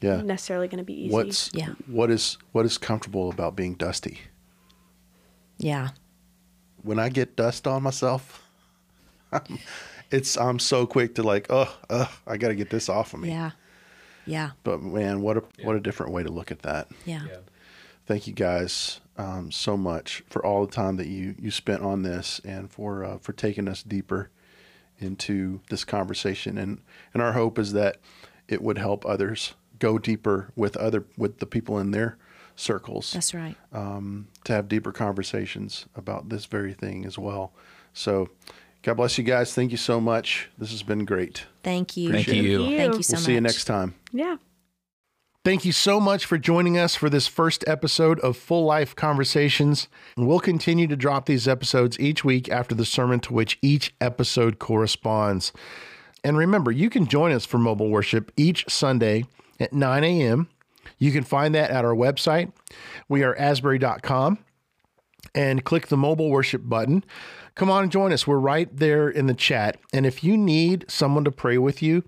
yeah. 0.00 0.20
necessarily 0.20 0.68
going 0.68 0.78
to 0.78 0.84
be 0.84 1.04
easy. 1.04 1.12
What's, 1.12 1.50
Yeah. 1.54 1.70
what 1.86 2.10
is, 2.10 2.36
what 2.52 2.66
is 2.66 2.76
comfortable 2.76 3.30
about 3.30 3.56
being 3.56 3.74
dusty? 3.74 4.20
Yeah. 5.58 5.90
when 6.82 6.98
I 6.98 7.08
get 7.08 7.36
dust 7.36 7.66
on 7.66 7.82
myself, 7.82 8.42
it's 10.10 10.36
I'm 10.36 10.58
so 10.58 10.86
quick 10.86 11.14
to 11.14 11.22
like, 11.22 11.46
oh, 11.50 11.72
uh, 11.88 12.06
I 12.26 12.36
got 12.36 12.48
to 12.48 12.54
get 12.54 12.70
this 12.70 12.88
off 12.88 13.14
of 13.14 13.20
me. 13.20 13.28
Yeah. 13.28 13.52
Yeah. 14.26 14.50
But 14.64 14.82
man, 14.82 15.20
what 15.22 15.36
a 15.36 15.42
what 15.62 15.76
a 15.76 15.80
different 15.80 16.12
way 16.12 16.22
to 16.22 16.30
look 16.30 16.50
at 16.50 16.60
that. 16.62 16.88
Yeah. 17.04 17.26
Thank 18.06 18.26
you 18.26 18.32
guys 18.32 19.00
um, 19.16 19.50
so 19.50 19.76
much 19.76 20.22
for 20.28 20.44
all 20.44 20.66
the 20.66 20.72
time 20.72 20.96
that 20.96 21.06
you 21.06 21.34
you 21.40 21.50
spent 21.50 21.82
on 21.82 22.02
this 22.02 22.40
and 22.44 22.70
for 22.70 23.04
uh, 23.04 23.18
for 23.18 23.32
taking 23.32 23.68
us 23.68 23.82
deeper 23.82 24.30
into 25.02 25.60
this 25.70 25.84
conversation. 25.84 26.58
And 26.58 26.80
and 27.12 27.22
our 27.22 27.32
hope 27.32 27.58
is 27.58 27.72
that 27.72 27.96
it 28.48 28.62
would 28.62 28.78
help 28.78 29.04
others 29.06 29.54
go 29.78 29.98
deeper 29.98 30.50
with 30.56 30.76
other 30.76 31.04
with 31.16 31.38
the 31.38 31.46
people 31.46 31.78
in 31.78 31.90
their 31.90 32.16
circles 32.54 33.12
That's 33.12 33.34
right. 33.34 33.56
um, 33.72 34.28
to 34.44 34.52
have 34.52 34.68
deeper 34.68 34.92
conversations 34.92 35.86
about 35.96 36.28
this 36.28 36.44
very 36.44 36.74
thing 36.74 37.04
as 37.06 37.18
well. 37.18 37.52
So, 37.94 38.28
God 38.82 38.94
bless 38.94 39.16
you 39.18 39.24
guys. 39.24 39.54
Thank 39.54 39.70
you 39.70 39.76
so 39.76 40.00
much. 40.00 40.50
This 40.58 40.70
has 40.70 40.82
been 40.82 41.04
great. 41.04 41.46
Thank 41.62 41.96
you. 41.96 42.10
Thank 42.12 42.26
Appreciate 42.26 42.44
you. 42.44 42.58
Thank 42.58 42.70
you. 42.70 42.78
Thank 42.78 42.96
you 42.96 43.02
so 43.02 43.12
we'll 43.12 43.20
much. 43.20 43.26
see 43.26 43.32
you 43.34 43.40
next 43.40 43.64
time. 43.64 43.94
Yeah. 44.12 44.36
Thank 45.44 45.64
you 45.64 45.72
so 45.72 45.98
much 45.98 46.24
for 46.24 46.38
joining 46.38 46.78
us 46.78 46.94
for 46.94 47.10
this 47.10 47.26
first 47.26 47.64
episode 47.66 48.20
of 48.20 48.36
Full 48.36 48.64
Life 48.64 48.94
Conversations. 48.94 49.88
And 50.16 50.28
we'll 50.28 50.38
continue 50.38 50.86
to 50.86 50.94
drop 50.94 51.26
these 51.26 51.48
episodes 51.48 51.98
each 51.98 52.24
week 52.24 52.48
after 52.48 52.76
the 52.76 52.84
sermon 52.84 53.18
to 53.20 53.32
which 53.32 53.58
each 53.60 53.92
episode 54.00 54.60
corresponds. 54.60 55.52
And 56.22 56.38
remember, 56.38 56.70
you 56.70 56.88
can 56.88 57.08
join 57.08 57.32
us 57.32 57.44
for 57.44 57.58
mobile 57.58 57.88
worship 57.90 58.30
each 58.36 58.64
Sunday 58.68 59.24
at 59.58 59.72
9 59.72 60.04
a.m. 60.04 60.48
You 60.98 61.10
can 61.10 61.24
find 61.24 61.56
that 61.56 61.72
at 61.72 61.84
our 61.84 61.94
website. 61.94 62.52
We 63.08 63.24
are 63.24 63.34
asbury.com. 63.34 64.38
and 65.34 65.64
click 65.64 65.88
the 65.88 65.96
mobile 65.96 66.30
worship 66.30 66.62
button. 66.64 67.02
Come 67.56 67.68
on 67.68 67.82
and 67.84 67.90
join 67.92 68.12
us. 68.12 68.28
We're 68.28 68.38
right 68.38 68.68
there 68.76 69.08
in 69.08 69.26
the 69.26 69.34
chat. 69.34 69.78
And 69.92 70.06
if 70.06 70.22
you 70.22 70.36
need 70.36 70.84
someone 70.88 71.24
to 71.24 71.32
pray 71.32 71.58
with 71.58 71.82
you, 71.82 72.04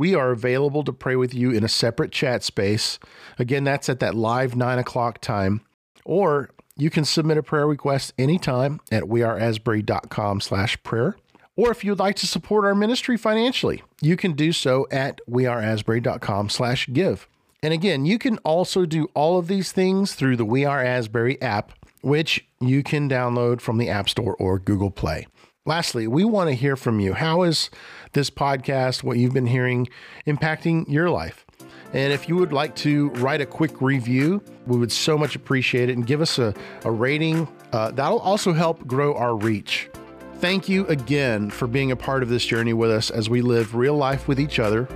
we 0.00 0.14
are 0.14 0.30
available 0.30 0.82
to 0.82 0.94
pray 0.94 1.14
with 1.14 1.34
you 1.34 1.50
in 1.50 1.62
a 1.62 1.68
separate 1.68 2.10
chat 2.10 2.42
space. 2.42 2.98
Again, 3.38 3.64
that's 3.64 3.86
at 3.90 4.00
that 4.00 4.14
live 4.14 4.56
nine 4.56 4.78
o'clock 4.78 5.20
time. 5.20 5.60
Or 6.06 6.48
you 6.74 6.88
can 6.88 7.04
submit 7.04 7.36
a 7.36 7.42
prayer 7.42 7.66
request 7.66 8.14
anytime 8.16 8.80
at 8.90 9.02
weareasbury.com 9.02 10.40
slash 10.40 10.82
prayer. 10.82 11.16
Or 11.54 11.70
if 11.70 11.84
you'd 11.84 11.98
like 11.98 12.16
to 12.16 12.26
support 12.26 12.64
our 12.64 12.74
ministry 12.74 13.18
financially, 13.18 13.82
you 14.00 14.16
can 14.16 14.32
do 14.32 14.52
so 14.52 14.86
at 14.90 15.20
weareasbury.com 15.28 16.48
slash 16.48 16.88
give. 16.90 17.28
And 17.62 17.74
again, 17.74 18.06
you 18.06 18.18
can 18.18 18.38
also 18.38 18.86
do 18.86 19.06
all 19.12 19.38
of 19.38 19.48
these 19.48 19.70
things 19.70 20.14
through 20.14 20.36
the 20.36 20.46
We 20.46 20.64
Are 20.64 20.82
Asbury 20.82 21.40
app, 21.42 21.72
which 22.00 22.46
you 22.58 22.82
can 22.82 23.06
download 23.06 23.60
from 23.60 23.76
the 23.76 23.90
App 23.90 24.08
Store 24.08 24.34
or 24.36 24.58
Google 24.58 24.90
Play. 24.90 25.26
Lastly, 25.66 26.06
we 26.06 26.24
want 26.24 26.48
to 26.48 26.54
hear 26.54 26.74
from 26.74 27.00
you. 27.00 27.12
How 27.12 27.42
is 27.42 27.68
this 28.12 28.30
podcast, 28.30 29.02
what 29.02 29.18
you've 29.18 29.34
been 29.34 29.46
hearing, 29.46 29.88
impacting 30.26 30.88
your 30.88 31.10
life? 31.10 31.44
And 31.92 32.14
if 32.14 32.28
you 32.30 32.36
would 32.36 32.52
like 32.52 32.74
to 32.76 33.10
write 33.10 33.42
a 33.42 33.46
quick 33.46 33.82
review, 33.82 34.42
we 34.66 34.78
would 34.78 34.90
so 34.90 35.18
much 35.18 35.36
appreciate 35.36 35.90
it 35.90 35.96
and 35.96 36.06
give 36.06 36.22
us 36.22 36.38
a, 36.38 36.54
a 36.84 36.90
rating. 36.90 37.46
Uh, 37.72 37.90
that'll 37.90 38.20
also 38.20 38.54
help 38.54 38.86
grow 38.86 39.14
our 39.16 39.36
reach. 39.36 39.90
Thank 40.36 40.66
you 40.66 40.86
again 40.86 41.50
for 41.50 41.66
being 41.66 41.90
a 41.90 41.96
part 41.96 42.22
of 42.22 42.30
this 42.30 42.46
journey 42.46 42.72
with 42.72 42.90
us 42.90 43.10
as 43.10 43.28
we 43.28 43.42
live 43.42 43.74
real 43.74 43.96
life 43.96 44.28
with 44.28 44.40
each 44.40 44.58
other, 44.58 44.86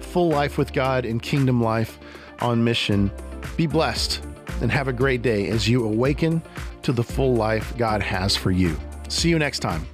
full 0.00 0.30
life 0.30 0.56
with 0.56 0.72
God, 0.72 1.04
and 1.04 1.20
kingdom 1.20 1.62
life 1.62 1.98
on 2.40 2.64
mission. 2.64 3.10
Be 3.58 3.66
blessed 3.66 4.24
and 4.62 4.72
have 4.72 4.88
a 4.88 4.92
great 4.92 5.20
day 5.20 5.48
as 5.48 5.68
you 5.68 5.84
awaken 5.84 6.42
to 6.82 6.92
the 6.92 7.04
full 7.04 7.34
life 7.34 7.76
God 7.76 8.00
has 8.00 8.34
for 8.34 8.50
you. 8.50 8.74
See 9.08 9.28
you 9.28 9.38
next 9.38 9.58
time. 9.58 9.86